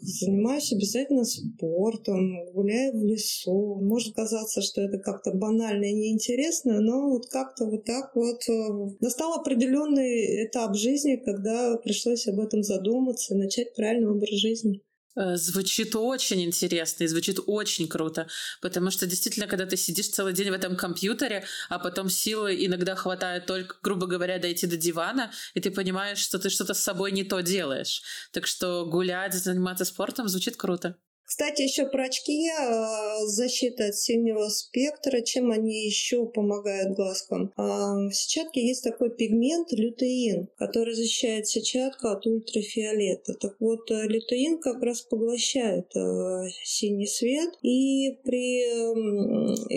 занимаюсь 0.00 0.72
обязательно 0.72 1.24
спортом, 1.24 2.44
гуляю 2.52 2.98
в 2.98 3.04
лесу. 3.04 3.76
Может 3.82 4.14
казаться, 4.14 4.62
что 4.62 4.82
это 4.82 4.98
как-то 4.98 5.32
банально 5.32 5.84
и 5.84 5.94
неинтересно, 5.94 6.80
но 6.80 7.10
вот 7.10 7.26
как-то 7.28 7.66
вот 7.66 7.84
так 7.84 8.14
вот 8.14 8.48
э, 8.48 8.96
настал 9.00 9.34
определенный 9.34 10.46
этап 10.46 10.76
жизни, 10.76 11.16
когда 11.16 11.76
пришлось 11.78 12.26
об 12.28 12.38
этом 12.40 12.62
задуматься 12.62 13.34
и 13.34 13.38
начать 13.38 13.74
правильный 13.74 14.10
образ 14.10 14.30
жизни. 14.30 14.80
Э, 15.16 15.36
звучит 15.36 15.96
очень 15.96 16.42
интересно 16.42 17.04
и 17.04 17.06
звучит 17.08 17.40
очень 17.46 17.88
круто, 17.88 18.28
потому 18.60 18.90
что 18.90 19.06
действительно, 19.06 19.48
когда 19.48 19.66
ты 19.66 19.76
сидишь 19.76 20.08
целый 20.08 20.32
день 20.32 20.50
в 20.50 20.52
этом 20.52 20.76
компьютере, 20.76 21.44
а 21.68 21.78
потом 21.78 22.08
силы 22.08 22.64
иногда 22.64 22.94
хватает 22.94 23.46
только, 23.46 23.76
грубо 23.82 24.06
говоря, 24.06 24.38
дойти 24.38 24.66
до 24.66 24.76
дивана, 24.76 25.32
и 25.54 25.60
ты 25.60 25.70
понимаешь, 25.70 26.18
что 26.18 26.38
ты 26.38 26.48
что-то 26.48 26.74
с 26.74 26.80
собой 26.80 27.10
не 27.12 27.24
то 27.24 27.40
делаешь. 27.40 28.02
Так 28.30 28.46
что 28.46 28.86
гулять, 28.86 29.34
заниматься 29.34 29.84
спортом 29.84 30.28
звучит 30.28 30.56
круто. 30.56 30.96
Кстати, 31.30 31.62
еще 31.62 31.86
про 31.86 32.06
очки, 32.06 32.48
э, 32.48 33.26
защита 33.26 33.86
от 33.86 33.94
синего 33.94 34.48
спектра, 34.48 35.20
чем 35.20 35.52
они 35.52 35.86
еще 35.86 36.26
помогают 36.26 36.96
глазкам. 36.96 37.52
А, 37.56 38.08
в 38.08 38.12
сетчатке 38.12 38.66
есть 38.66 38.82
такой 38.82 39.14
пигмент 39.14 39.70
лютеин, 39.70 40.48
который 40.58 40.92
защищает 40.92 41.46
сетчатку 41.46 42.08
от 42.08 42.26
ультрафиолета. 42.26 43.34
Так 43.34 43.54
вот, 43.60 43.88
э, 43.92 44.08
лютеин 44.08 44.58
как 44.58 44.82
раз 44.82 45.02
поглощает 45.02 45.86
э, 45.94 46.48
синий 46.64 47.06
свет, 47.06 47.50
и 47.62 48.18
при 48.24 48.62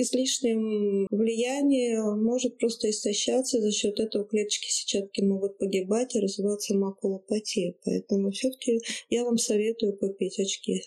излишнем 0.02 1.06
влиянии 1.12 1.98
может 2.16 2.58
просто 2.58 2.90
истощаться, 2.90 3.62
за 3.62 3.72
счет 3.72 4.00
этого 4.00 4.26
клеточки 4.26 4.72
сетчатки 4.72 5.22
могут 5.22 5.60
погибать 5.60 6.16
и 6.16 6.20
развиваться 6.20 6.74
макулопатия. 6.74 7.76
Поэтому 7.86 8.32
все-таки 8.32 8.82
я 9.12 9.24
вам 9.24 9.38
советую 9.38 9.96
купить 9.96 10.40
очки. 10.40 10.82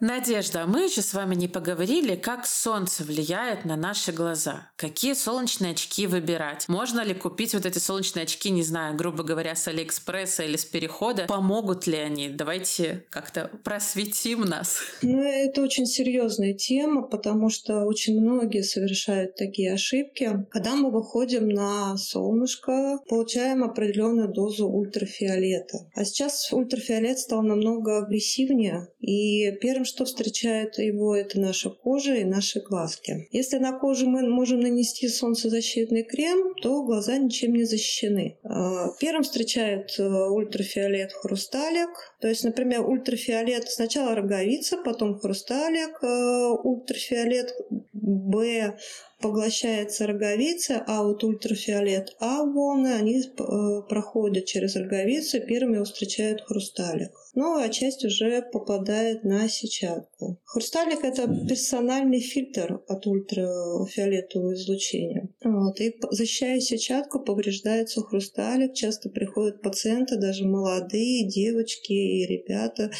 Надежда, 0.00 0.66
мы 0.66 0.84
еще 0.84 1.02
с 1.02 1.14
вами 1.14 1.34
не 1.34 1.48
поговорили, 1.48 2.16
как 2.16 2.46
солнце 2.46 3.04
влияет 3.04 3.64
на 3.64 3.76
наши 3.76 4.12
глаза. 4.12 4.70
Какие 4.76 5.14
солнечные 5.14 5.72
очки 5.72 6.06
выбирать? 6.06 6.68
Можно 6.68 7.02
ли 7.02 7.14
купить 7.14 7.54
вот 7.54 7.64
эти 7.64 7.78
солнечные 7.78 8.24
очки, 8.24 8.50
не 8.50 8.62
знаю, 8.62 8.96
грубо 8.96 9.22
говоря, 9.22 9.54
с 9.54 9.68
Алиэкспресса 9.68 10.42
или 10.42 10.56
с 10.56 10.64
Перехода? 10.64 11.26
Помогут 11.26 11.86
ли 11.86 11.96
они? 11.96 12.28
Давайте 12.28 13.06
как-то 13.10 13.50
просветим 13.62 14.40
нас. 14.42 14.80
Ну, 15.02 15.22
это 15.22 15.62
очень 15.62 15.86
серьезная 15.86 16.54
тема, 16.54 17.02
потому 17.02 17.48
что 17.48 17.84
очень 17.84 18.20
многие 18.20 18.62
совершают 18.62 19.36
такие 19.36 19.72
ошибки. 19.72 20.44
Когда 20.50 20.74
мы 20.74 20.90
выходим 20.90 21.48
на 21.48 21.96
солнышко, 21.96 22.98
получаем 23.08 23.62
определенную 23.62 24.28
дозу 24.28 24.68
ультрафиолета. 24.68 25.78
А 25.94 26.04
сейчас 26.04 26.52
ультрафиолет 26.52 27.18
стал 27.18 27.42
намного 27.42 27.98
агрессивнее, 27.98 28.88
и 28.98 29.52
первым, 29.60 29.83
что 29.84 30.04
встречает 30.04 30.78
его, 30.78 31.16
это 31.16 31.38
наша 31.38 31.70
кожа 31.70 32.14
и 32.14 32.24
наши 32.24 32.60
глазки. 32.60 33.28
Если 33.30 33.58
на 33.58 33.78
кожу 33.78 34.08
мы 34.08 34.28
можем 34.28 34.60
нанести 34.60 35.08
солнцезащитный 35.08 36.02
крем, 36.02 36.54
то 36.62 36.82
глаза 36.82 37.16
ничем 37.18 37.54
не 37.54 37.64
защищены. 37.64 38.38
А, 38.42 38.90
первым 38.98 39.22
встречает 39.22 39.94
э, 39.98 40.02
ультрафиолет 40.02 41.12
хрусталик. 41.12 41.90
То 42.20 42.28
есть, 42.28 42.44
например, 42.44 42.88
ультрафиолет 42.88 43.70
сначала 43.70 44.14
роговица, 44.14 44.78
потом 44.78 45.18
хрусталик, 45.18 46.02
э, 46.02 46.48
ультрафиолет 46.62 47.52
Б 47.92 48.76
поглощается 49.24 50.06
роговица, 50.06 50.84
а 50.86 51.02
вот 51.02 51.24
ультрафиолет 51.24 52.14
А 52.20 52.44
волны, 52.44 52.88
они 52.88 53.22
э, 53.22 53.88
проходят 53.88 54.44
через 54.44 54.76
роговицу, 54.76 55.40
первыми 55.40 55.82
встречают 55.82 56.42
хрусталик. 56.42 57.10
Ну, 57.34 57.56
а 57.58 57.68
часть 57.70 58.04
уже 58.04 58.42
попадает 58.52 59.24
на 59.24 59.48
сетчатку. 59.48 60.40
Хрусталик– 60.44 60.98
это 61.02 61.26
персональный 61.48 62.20
фильтр 62.20 62.82
от 62.86 63.06
ультрафиолетового 63.06 64.54
излучения. 64.54 65.30
Вот. 65.42 65.80
И 65.80 65.96
защищая 66.10 66.60
сетчатку, 66.60 67.20
повреждается 67.20 68.02
хрусталик. 68.02 68.74
Часто 68.74 69.08
приходят 69.08 69.62
пациенты, 69.62 70.16
даже 70.16 70.46
молодые 70.46 71.26
девочки 71.26 71.92
и 71.92 72.26
ребята, 72.26 72.90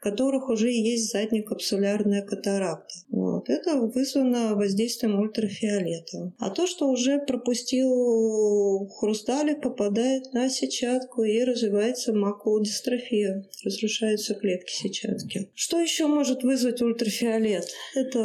у 0.00 0.02
которых 0.02 0.48
уже 0.48 0.70
есть 0.72 1.12
заднекапсулярная 1.12 2.22
катаракта. 2.22 2.94
Вот. 3.10 3.48
Это 3.48 3.76
вызвано 3.76 4.54
воздействием 4.56 5.20
ультрафиолета 5.20 5.73
ультрафиолета. 5.74 6.32
А 6.38 6.50
то, 6.50 6.66
что 6.66 6.88
уже 6.88 7.18
пропустил 7.18 8.88
хрусталик, 8.88 9.62
попадает 9.62 10.32
на 10.32 10.48
сетчатку 10.48 11.22
и 11.22 11.42
развивается 11.42 12.12
макулодистрофия, 12.12 13.44
разрушаются 13.64 14.34
клетки 14.34 14.72
сетчатки. 14.72 15.48
Что 15.54 15.80
еще 15.80 16.06
может 16.06 16.42
вызвать 16.42 16.82
ультрафиолет? 16.82 17.68
Это 17.94 18.18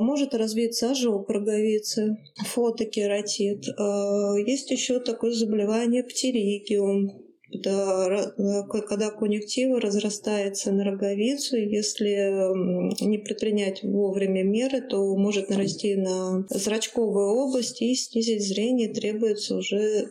может 0.00 0.34
развиться 0.34 0.90
ожог 0.90 1.28
роговицы, 1.30 2.18
фотокератит. 2.44 3.66
А, 3.78 4.34
есть 4.36 4.70
еще 4.70 5.00
такое 5.00 5.32
заболевание 5.32 6.02
птеригиум, 6.02 7.25
когда 7.52 9.10
конъюнктива 9.10 9.80
разрастается 9.80 10.72
на 10.72 10.84
роговицу, 10.84 11.56
если 11.56 13.04
не 13.04 13.18
предпринять 13.18 13.82
вовремя 13.82 14.42
меры, 14.42 14.80
то 14.80 15.16
может 15.16 15.48
нарасти 15.48 15.94
на 15.96 16.44
зрачковую 16.50 17.28
область 17.28 17.80
и 17.82 17.94
снизить 17.94 18.46
зрение, 18.46 18.92
требуется 18.92 19.56
уже 19.56 19.76
э, 19.76 20.08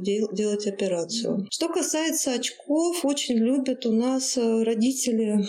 делать 0.00 0.66
операцию. 0.66 1.46
Что 1.50 1.68
касается 1.68 2.32
очков, 2.32 3.04
очень 3.04 3.36
любят 3.36 3.86
у 3.86 3.92
нас 3.92 4.36
э, 4.36 4.62
родители 4.64 5.44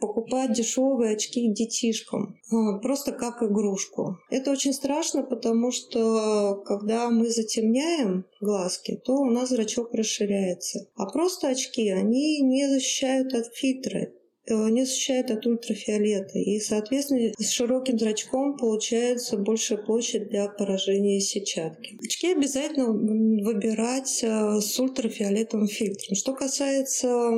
покупать 0.00 0.52
дешевые 0.52 1.14
очки 1.14 1.52
детишкам, 1.52 2.38
а, 2.50 2.78
просто 2.78 3.12
как 3.12 3.42
игрушку. 3.42 4.18
Это 4.30 4.50
очень 4.50 4.72
страшно, 4.72 5.22
потому 5.22 5.70
что 5.70 6.62
когда 6.66 7.10
мы 7.10 7.30
затемняем 7.30 8.24
глазки, 8.40 9.00
то 9.04 9.14
у 9.14 9.30
нас 9.30 9.50
зрачок 9.50 9.92
расширяется. 9.92 10.88
А 10.96 11.06
просто 11.06 11.48
очки, 11.48 11.88
они 11.90 12.40
не 12.40 12.68
защищают 12.68 13.34
от 13.34 13.54
фильтра. 13.54 14.08
Э, 14.50 14.68
не 14.68 14.84
защищает 14.84 15.30
от 15.30 15.46
ультрафиолета. 15.46 16.38
И, 16.38 16.58
соответственно, 16.58 17.32
с 17.38 17.50
широким 17.50 17.98
зрачком 17.98 18.56
получается 18.56 19.36
большая 19.36 19.78
площадь 19.78 20.28
для 20.28 20.48
поражения 20.48 21.20
сетчатки. 21.20 21.98
Очки 22.04 22.32
обязательно 22.32 22.86
выбирать 22.86 24.20
э, 24.22 24.60
с 24.60 24.78
ультрафиолетовым 24.78 25.68
фильтром. 25.68 26.16
Что 26.16 26.34
касается 26.34 27.32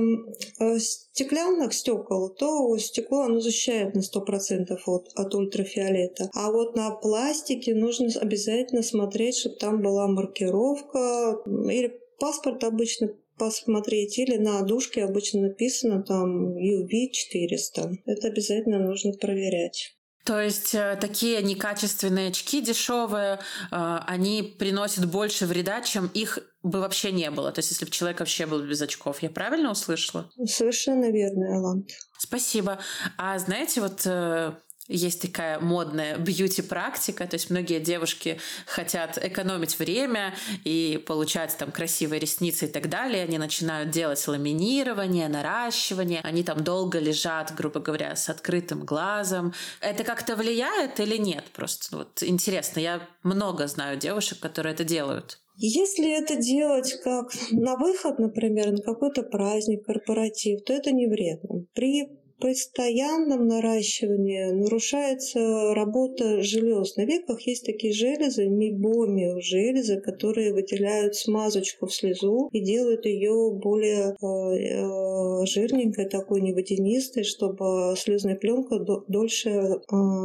э, 0.58 0.78
стеклянных 0.78 1.74
стекол, 1.74 2.30
то 2.30 2.76
стекло 2.78 3.22
оно 3.22 3.40
защищает 3.40 3.94
на 3.94 4.00
100% 4.00 4.78
от, 4.86 5.12
от 5.14 5.34
ультрафиолета. 5.34 6.30
А 6.34 6.50
вот 6.50 6.74
на 6.76 6.90
пластике 6.90 7.74
нужно 7.74 8.08
обязательно 8.20 8.82
смотреть, 8.82 9.36
чтобы 9.36 9.56
там 9.56 9.82
была 9.82 10.08
маркировка 10.08 11.42
или 11.46 11.98
паспорт 12.18 12.62
обычно 12.64 13.10
посмотреть. 13.42 14.18
Или 14.18 14.36
на 14.36 14.62
дужке 14.62 15.04
обычно 15.04 15.40
написано 15.42 16.02
там 16.02 16.56
UV 16.56 17.10
400. 17.10 17.90
Это 18.06 18.28
обязательно 18.28 18.78
нужно 18.78 19.12
проверять. 19.20 19.96
То 20.24 20.40
есть 20.40 20.72
э, 20.76 20.96
такие 21.00 21.42
некачественные 21.42 22.28
очки 22.28 22.60
дешевые, 22.60 23.40
э, 23.72 23.98
они 24.06 24.54
приносят 24.56 25.06
больше 25.06 25.46
вреда, 25.46 25.80
чем 25.80 26.08
их 26.14 26.38
бы 26.62 26.78
вообще 26.78 27.10
не 27.10 27.28
было. 27.32 27.50
То 27.50 27.58
есть 27.58 27.72
если 27.72 27.84
бы 27.84 27.90
человек 27.90 28.20
вообще 28.20 28.46
был 28.46 28.62
без 28.62 28.80
очков. 28.80 29.20
Я 29.20 29.30
правильно 29.30 29.72
услышала? 29.72 30.30
Совершенно 30.46 31.10
верно, 31.10 31.56
Алан. 31.56 31.86
Спасибо. 32.18 32.78
А 33.18 33.36
знаете, 33.40 33.80
вот 33.80 34.02
э, 34.04 34.52
есть 34.88 35.22
такая 35.22 35.60
модная 35.60 36.18
бьюти-практика, 36.18 37.26
то 37.26 37.34
есть 37.34 37.50
многие 37.50 37.80
девушки 37.80 38.38
хотят 38.66 39.18
экономить 39.22 39.78
время 39.78 40.34
и 40.64 41.02
получать 41.06 41.56
там 41.56 41.70
красивые 41.70 42.18
ресницы 42.20 42.66
и 42.66 42.68
так 42.68 42.88
далее. 42.88 43.24
Они 43.24 43.38
начинают 43.38 43.90
делать 43.90 44.26
ламинирование, 44.26 45.28
наращивание. 45.28 46.20
Они 46.22 46.42
там 46.42 46.64
долго 46.64 46.98
лежат, 46.98 47.54
грубо 47.54 47.80
говоря, 47.80 48.16
с 48.16 48.28
открытым 48.28 48.84
глазом. 48.84 49.54
Это 49.80 50.04
как-то 50.04 50.36
влияет 50.36 50.98
или 51.00 51.16
нет? 51.16 51.44
Просто 51.52 51.96
вот 51.96 52.22
интересно. 52.22 52.80
Я 52.80 53.08
много 53.22 53.66
знаю 53.68 53.98
девушек, 53.98 54.40
которые 54.40 54.74
это 54.74 54.84
делают. 54.84 55.38
Если 55.56 56.10
это 56.18 56.36
делать 56.36 56.94
как 57.04 57.30
на 57.52 57.76
выход, 57.76 58.18
например, 58.18 58.72
на 58.72 58.82
какой-то 58.82 59.22
праздник, 59.22 59.84
корпоратив, 59.84 60.64
то 60.64 60.72
это 60.72 60.90
не 60.92 61.06
вредно. 61.06 61.66
При 61.74 62.08
постоянном 62.42 63.46
наращивании 63.46 64.50
нарушается 64.50 65.74
работа 65.74 66.42
желез. 66.42 66.96
На 66.96 67.04
веках 67.04 67.40
есть 67.42 67.64
такие 67.64 67.92
железы, 67.92 68.48
мибомио 68.48 69.40
железы, 69.40 70.00
которые 70.00 70.52
выделяют 70.52 71.14
смазочку 71.14 71.86
в 71.86 71.94
слезу 71.94 72.48
и 72.52 72.60
делают 72.60 73.06
ее 73.06 73.52
более 73.52 74.16
э, 74.20 74.26
э, 74.26 75.46
жирненькой, 75.46 76.08
такой 76.08 76.40
не 76.40 76.52
водянистой, 76.52 77.22
чтобы 77.22 77.94
слезная 77.96 78.34
пленка 78.34 78.80
дольше 79.06 79.50
э, 79.50 79.78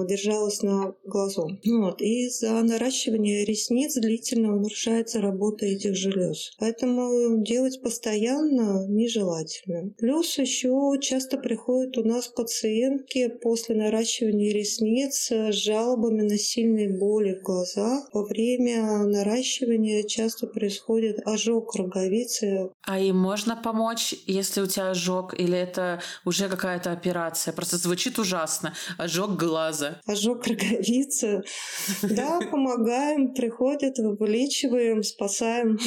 держалась 0.10 0.64
на 0.64 0.96
глазу. 1.06 1.50
Вот. 1.66 2.02
И 2.02 2.26
из-за 2.26 2.64
наращивания 2.64 3.46
ресниц 3.46 3.94
длительного 3.96 4.58
нарушается 4.58 5.22
работа 5.22 5.68
этих 5.68 5.96
желез. 5.96 6.52
Поэтому 6.60 7.44
делать 7.44 7.80
постоянно 7.82 8.88
нежелательно. 8.88 9.92
Плюс 10.00 10.40
еще 10.40 10.94
часто 11.00 11.38
приходят 11.38 11.96
у 11.98 12.07
нас 12.08 12.28
пациентки 12.28 13.28
после 13.28 13.76
наращивания 13.76 14.54
ресниц 14.54 15.32
с 15.32 15.52
жалобами 15.52 16.22
на 16.22 16.38
сильные 16.38 16.90
боли 16.90 17.36
в 17.36 17.44
глазах. 17.44 18.10
Во 18.14 18.24
время 18.24 19.04
наращивания 19.04 20.04
часто 20.04 20.48
происходит 20.48 21.20
ожог 21.26 21.76
роговицы. 21.76 22.70
А 22.82 23.00
им 23.00 23.18
можно 23.18 23.56
помочь, 23.56 24.16
если 24.26 24.62
у 24.62 24.68
тебя 24.68 24.92
ожог, 24.92 25.40
или 25.40 25.58
это 25.58 26.02
уже 26.26 26.50
какая-то 26.50 26.92
операция? 26.92 27.54
Просто 27.54 27.78
звучит 27.78 28.20
ужасно. 28.20 28.74
Ожог 28.98 29.36
глаза. 29.36 30.02
Ожог 30.06 30.48
роговицы. 30.48 31.44
Да, 32.18 32.40
помогаем, 32.40 33.34
приходят, 33.34 33.98
вылечиваем, 33.98 35.04
спасаем. 35.04 35.78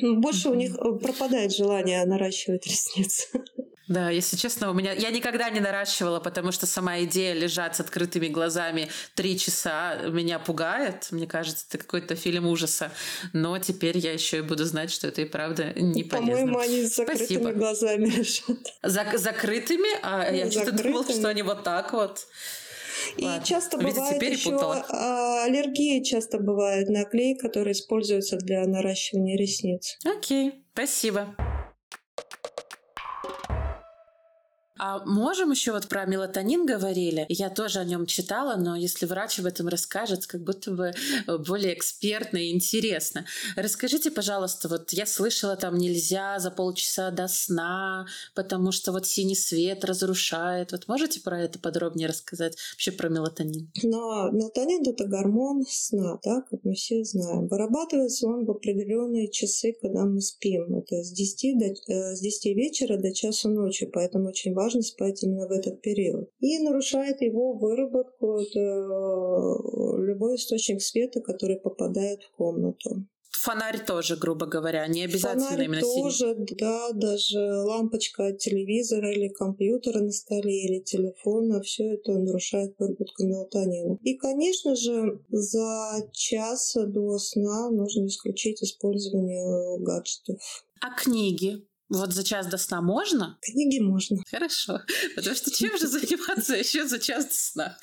Больше 0.00 0.48
у 0.50 0.54
них 0.54 0.76
пропадает 0.76 1.54
желание 1.54 2.04
наращивать 2.04 2.66
ресницы. 2.66 3.28
Да, 3.88 4.10
если 4.10 4.36
честно, 4.36 4.70
у 4.70 4.74
меня 4.74 4.92
я 4.92 5.10
никогда 5.10 5.48
не 5.48 5.60
наращивала, 5.60 6.18
потому 6.18 6.50
что 6.50 6.66
сама 6.66 7.02
идея 7.04 7.34
лежать 7.34 7.76
с 7.76 7.80
открытыми 7.80 8.26
глазами 8.26 8.88
три 9.14 9.38
часа 9.38 9.94
меня 10.08 10.40
пугает. 10.40 11.06
Мне 11.12 11.28
кажется, 11.28 11.66
это 11.68 11.78
какой-то 11.78 12.16
фильм 12.16 12.48
ужаса. 12.48 12.90
Но 13.32 13.56
теперь 13.58 13.96
я 13.98 14.12
еще 14.12 14.38
и 14.38 14.40
буду 14.40 14.64
знать, 14.64 14.90
что 14.90 15.06
это 15.06 15.22
и 15.22 15.24
правда 15.24 15.72
не 15.76 16.02
полезно. 16.02 16.32
По-моему, 16.32 16.58
они 16.58 16.82
с 16.82 16.96
закрытыми 16.96 17.26
Спасибо. 17.26 17.52
глазами 17.52 18.06
лежат. 18.16 18.58
За- 18.82 19.16
закрытыми? 19.18 19.88
А 20.02 20.32
ну, 20.32 20.36
я 20.36 20.50
что-то 20.50 20.72
думала, 20.72 21.04
что 21.04 21.28
они 21.28 21.42
вот 21.42 21.62
так 21.62 21.92
вот. 21.92 22.26
И 23.16 23.24
Ладно. 23.24 23.44
часто 23.44 23.78
Видите, 23.78 23.96
бывает 24.00 24.22
еще 24.22 24.84
а, 24.90 25.44
аллергия 25.44 26.02
часто 26.02 26.38
бывает 26.38 26.88
на 26.88 27.04
клей, 27.04 27.36
который 27.36 27.72
используется 27.72 28.36
для 28.36 28.64
наращивания 28.66 29.36
ресниц. 29.36 29.98
Окей, 30.04 30.64
спасибо. 30.72 31.34
А 34.78 35.04
можем 35.04 35.50
еще 35.50 35.72
вот 35.72 35.88
про 35.88 36.04
мелатонин 36.04 36.66
говорили? 36.66 37.26
Я 37.28 37.50
тоже 37.50 37.78
о 37.78 37.84
нем 37.84 38.06
читала, 38.06 38.56
но 38.56 38.76
если 38.76 39.06
врач 39.06 39.38
об 39.38 39.46
этом 39.46 39.68
расскажет, 39.68 40.26
как 40.26 40.42
будто 40.42 40.70
бы 40.70 40.92
э, 41.26 41.38
более 41.38 41.74
экспертно 41.74 42.36
и 42.36 42.52
интересно. 42.52 43.24
Расскажите, 43.56 44.10
пожалуйста, 44.10 44.68
вот 44.68 44.92
я 44.92 45.06
слышала, 45.06 45.56
там 45.56 45.78
нельзя 45.78 46.38
за 46.38 46.50
полчаса 46.50 47.10
до 47.10 47.26
сна, 47.28 48.06
потому 48.34 48.70
что 48.70 48.92
вот 48.92 49.06
синий 49.06 49.34
свет 49.34 49.84
разрушает. 49.84 50.72
Вот 50.72 50.88
можете 50.88 51.20
про 51.20 51.40
это 51.40 51.58
подробнее 51.58 52.08
рассказать? 52.08 52.56
Вообще 52.74 52.92
про 52.92 53.08
мелатонин. 53.08 53.70
Но 53.82 54.30
мелатонин— 54.30 54.82
это 54.86 55.06
гормон 55.06 55.64
сна, 55.68 56.18
да, 56.22 56.42
как 56.50 56.60
мы 56.64 56.74
все 56.74 57.02
знаем. 57.04 57.48
Вырабатывается 57.48 58.26
он 58.26 58.44
в 58.44 58.50
определенные 58.50 59.30
часы, 59.30 59.74
когда 59.80 60.04
мы 60.04 60.20
спим. 60.20 60.76
Это 60.76 61.02
с 61.02 61.12
10, 61.12 61.58
до, 61.58 61.92
э, 61.92 62.14
с 62.14 62.20
10 62.20 62.54
вечера 62.54 62.98
до 62.98 63.14
часу 63.14 63.48
ночи, 63.48 63.86
поэтому 63.86 64.28
очень 64.28 64.52
важно 64.52 64.65
важно 64.66 64.82
спать 64.82 65.22
именно 65.22 65.46
в 65.46 65.52
этот 65.52 65.80
период. 65.80 66.28
И 66.40 66.58
нарушает 66.58 67.20
его 67.22 67.54
выработку 67.54 68.40
это 68.40 68.60
э, 68.60 70.06
любой 70.06 70.36
источник 70.36 70.82
света, 70.82 71.20
который 71.20 71.56
попадает 71.56 72.22
в 72.22 72.36
комнату. 72.36 73.06
Фонарь 73.30 73.84
тоже, 73.86 74.16
грубо 74.16 74.46
говоря, 74.46 74.84
не 74.88 75.04
обязательно 75.04 75.50
Фонарь 75.50 75.64
именно 75.66 75.80
тоже, 75.80 76.34
синий. 76.34 76.56
да, 76.58 76.90
даже 76.92 77.38
лампочка 77.38 78.26
от 78.28 78.38
телевизора 78.38 79.12
или 79.12 79.28
компьютера 79.28 80.00
на 80.00 80.10
столе 80.10 80.64
или 80.64 80.80
телефона, 80.80 81.60
все 81.60 81.94
это 81.94 82.12
нарушает 82.18 82.74
выработку 82.78 83.24
мелатонина. 83.24 83.98
И, 84.02 84.16
конечно 84.16 84.74
же, 84.74 85.20
за 85.28 86.08
час 86.12 86.76
до 86.88 87.18
сна 87.18 87.70
нужно 87.70 88.06
исключить 88.06 88.62
использование 88.62 89.78
гаджетов. 89.78 90.40
А 90.80 91.00
книги? 91.00 91.62
Вот 91.88 92.12
за 92.12 92.24
час 92.24 92.46
до 92.46 92.58
сна 92.58 92.80
можно? 92.82 93.38
Книги 93.40 93.78
можно. 93.78 94.18
Хорошо. 94.28 94.80
Потому 95.14 95.36
что 95.36 95.50
чем 95.50 95.78
же 95.78 95.86
заниматься 95.86 96.56
еще 96.56 96.86
за 96.86 96.98
час 96.98 97.26
до 97.26 97.34
сна? 97.34 97.78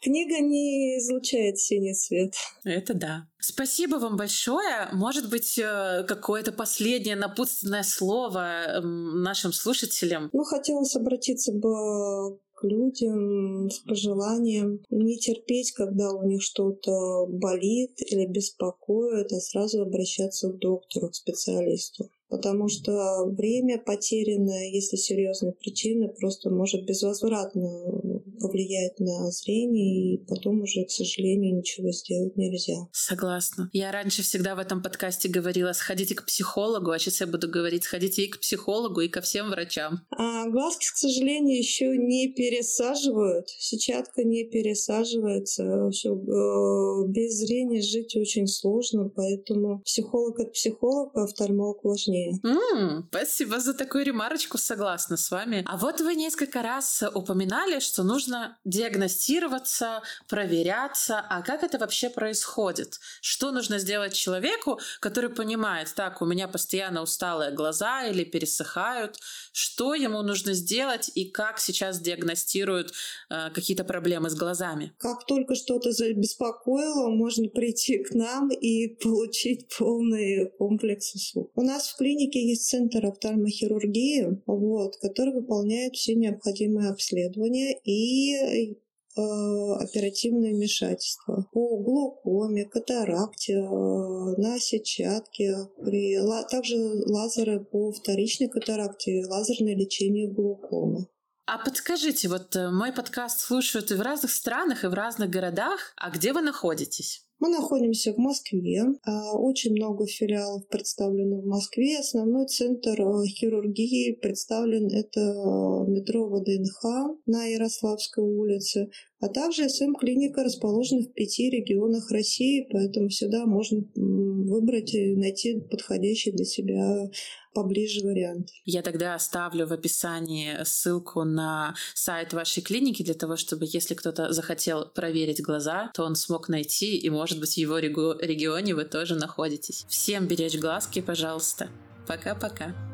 Книга 0.00 0.40
не 0.40 0.98
излучает 0.98 1.58
синий 1.58 1.94
цвет. 1.94 2.34
Это 2.64 2.94
да. 2.94 3.28
Спасибо 3.38 3.96
вам 3.96 4.16
большое. 4.16 4.88
Может 4.92 5.30
быть, 5.30 5.58
э, 5.58 6.04
какое-то 6.06 6.52
последнее 6.52 7.16
напутственное 7.16 7.84
слово 7.84 8.80
нашим 8.82 9.52
слушателям? 9.52 10.30
Ну, 10.32 10.42
хотелось 10.44 10.96
обратиться 10.96 11.52
бы 11.52 12.38
к 12.54 12.64
людям 12.64 13.70
с 13.70 13.78
пожеланием 13.80 14.80
не 14.90 15.18
терпеть, 15.18 15.72
когда 15.72 16.12
у 16.12 16.26
них 16.26 16.42
что-то 16.42 17.26
болит 17.26 17.92
или 17.98 18.26
беспокоит, 18.26 19.32
а 19.32 19.40
сразу 19.40 19.82
обращаться 19.82 20.48
к 20.48 20.58
доктору, 20.58 21.08
к 21.08 21.14
специалисту 21.14 22.10
потому 22.32 22.66
что 22.68 23.26
время 23.26 23.78
потерянное, 23.78 24.70
если 24.70 24.96
серьезные 24.96 25.52
причины, 25.52 26.08
просто 26.08 26.48
может 26.48 26.86
безвозвратно 26.86 28.11
повлиять 28.42 28.98
на 28.98 29.30
зрение, 29.30 30.14
и 30.14 30.26
потом 30.26 30.60
уже, 30.60 30.84
к 30.84 30.90
сожалению, 30.90 31.56
ничего 31.56 31.90
сделать 31.92 32.36
нельзя. 32.36 32.88
Согласна. 32.92 33.70
Я 33.72 33.92
раньше 33.92 34.22
всегда 34.22 34.54
в 34.54 34.58
этом 34.58 34.82
подкасте 34.82 35.28
говорила, 35.28 35.72
сходите 35.72 36.14
к 36.14 36.26
психологу, 36.26 36.90
а 36.90 36.98
сейчас 36.98 37.20
я 37.20 37.26
буду 37.26 37.48
говорить, 37.48 37.84
сходите 37.84 38.24
и 38.24 38.28
к 38.28 38.40
психологу, 38.40 39.00
и 39.00 39.08
ко 39.08 39.20
всем 39.20 39.50
врачам. 39.50 40.00
А 40.10 40.48
глазки, 40.48 40.86
к 40.92 40.96
сожалению, 40.96 41.56
еще 41.56 41.96
не 41.96 42.32
пересаживают. 42.32 43.48
Сетчатка 43.48 44.24
не 44.24 44.44
пересаживается. 44.44 45.88
Все, 45.90 46.14
э, 46.14 47.08
без 47.08 47.38
зрения 47.38 47.80
жить 47.80 48.14
очень 48.16 48.46
сложно, 48.46 49.08
поэтому 49.08 49.80
психолог 49.84 50.38
от 50.40 50.52
психолога, 50.52 51.24
офтальмолог 51.24 51.82
важнее 51.82 52.02
важнее. 52.02 52.40
Mm, 52.44 53.04
спасибо 53.08 53.60
за 53.60 53.74
такую 53.74 54.04
ремарочку, 54.04 54.58
согласна 54.58 55.16
с 55.16 55.30
вами. 55.30 55.64
А 55.66 55.76
вот 55.76 56.00
вы 56.00 56.14
несколько 56.14 56.62
раз 56.62 57.02
упоминали, 57.14 57.80
что 57.80 58.02
нужно 58.02 58.31
диагностироваться, 58.64 60.02
проверяться. 60.28 61.20
А 61.20 61.42
как 61.42 61.62
это 61.62 61.78
вообще 61.78 62.10
происходит? 62.10 62.98
Что 63.20 63.50
нужно 63.50 63.78
сделать 63.78 64.14
человеку, 64.14 64.80
который 65.00 65.30
понимает, 65.30 65.92
так, 65.94 66.22
у 66.22 66.26
меня 66.26 66.48
постоянно 66.48 67.02
усталые 67.02 67.52
глаза 67.52 68.04
или 68.04 68.24
пересыхают, 68.24 69.18
что 69.52 69.94
ему 69.94 70.22
нужно 70.22 70.54
сделать 70.54 71.10
и 71.14 71.24
как 71.24 71.58
сейчас 71.58 72.00
диагностируют 72.00 72.92
э, 73.30 73.50
какие-то 73.54 73.84
проблемы 73.84 74.30
с 74.30 74.34
глазами? 74.34 74.92
Как 74.98 75.26
только 75.26 75.54
что-то 75.54 75.90
беспокоило, 76.14 77.08
можно 77.08 77.48
прийти 77.48 77.98
к 77.98 78.14
нам 78.14 78.50
и 78.50 78.88
получить 78.88 79.68
полный 79.76 80.50
комплекс 80.58 81.14
услуг. 81.14 81.50
У 81.54 81.62
нас 81.62 81.88
в 81.88 81.96
клинике 81.96 82.46
есть 82.46 82.68
центр 82.68 83.06
офтальмохирургии, 83.06 84.42
вот, 84.46 84.96
который 84.96 85.34
выполняет 85.34 85.94
все 85.94 86.14
необходимые 86.14 86.90
обследования 86.90 87.78
и 87.84 88.21
э, 88.30 89.72
оперативное 89.80 90.52
вмешательство 90.52 91.46
по 91.52 91.78
глукоме, 91.78 92.64
катаракте, 92.64 93.54
э, 93.54 93.60
на 93.62 94.58
сетчатке, 94.58 95.68
при, 95.82 96.18
также 96.50 96.76
лазеры 97.06 97.60
по 97.60 97.92
вторичной 97.92 98.48
катаракте, 98.48 99.24
лазерное 99.26 99.76
лечение 99.76 100.32
глукомы. 100.32 101.08
А 101.46 101.58
подскажите, 101.58 102.28
вот 102.28 102.54
э, 102.56 102.70
мой 102.70 102.92
подкаст 102.92 103.40
слушают 103.40 103.90
и 103.90 103.94
в 103.94 104.00
разных 104.00 104.30
странах, 104.30 104.84
и 104.84 104.86
в 104.86 104.94
разных 104.94 105.28
городах, 105.28 105.92
а 105.96 106.10
где 106.10 106.32
вы 106.32 106.40
находитесь? 106.40 107.26
Мы 107.42 107.48
находимся 107.48 108.12
в 108.12 108.18
Москве. 108.18 108.84
А, 109.02 109.36
очень 109.36 109.72
много 109.72 110.06
филиалов 110.06 110.68
представлено 110.68 111.40
в 111.40 111.44
Москве. 111.44 111.98
Основной 111.98 112.46
центр 112.46 113.00
э, 113.00 113.26
хирургии 113.26 114.12
представлен 114.12 114.86
это 114.86 115.20
э, 115.20 115.90
метро 115.90 116.28
ВДНХ 116.28 117.18
на 117.26 117.46
Ярославской 117.46 118.22
улице. 118.22 118.90
А 119.18 119.28
также 119.28 119.68
СМ-клиника 119.68 120.44
расположена 120.44 121.02
в 121.02 121.12
пяти 121.14 121.50
регионах 121.50 122.10
России, 122.12 122.66
поэтому 122.70 123.08
всегда 123.08 123.44
можно 123.46 123.84
выбрать 123.94 124.94
и 124.94 125.14
найти 125.14 125.60
подходящий 125.60 126.32
для 126.32 126.44
себя 126.44 127.08
поближе 127.54 128.04
вариант. 128.04 128.48
Я 128.64 128.82
тогда 128.82 129.14
оставлю 129.14 129.66
в 129.66 129.72
описании 129.72 130.64
ссылку 130.64 131.24
на 131.24 131.74
сайт 131.94 132.32
вашей 132.32 132.62
клиники 132.62 133.02
для 133.02 133.14
того, 133.14 133.36
чтобы 133.36 133.66
если 133.68 133.94
кто-то 133.94 134.32
захотел 134.32 134.88
проверить 134.90 135.42
глаза, 135.42 135.90
то 135.94 136.04
он 136.04 136.16
смог 136.16 136.48
найти, 136.48 136.96
и, 136.96 137.10
может 137.10 137.31
быть, 137.38 137.54
в 137.54 137.56
его 137.56 137.78
регионе 137.78 138.74
вы 138.74 138.84
тоже 138.84 139.14
находитесь. 139.14 139.84
Всем 139.88 140.26
беречь 140.26 140.58
глазки, 140.58 141.00
пожалуйста. 141.00 141.68
Пока-пока. 142.06 142.91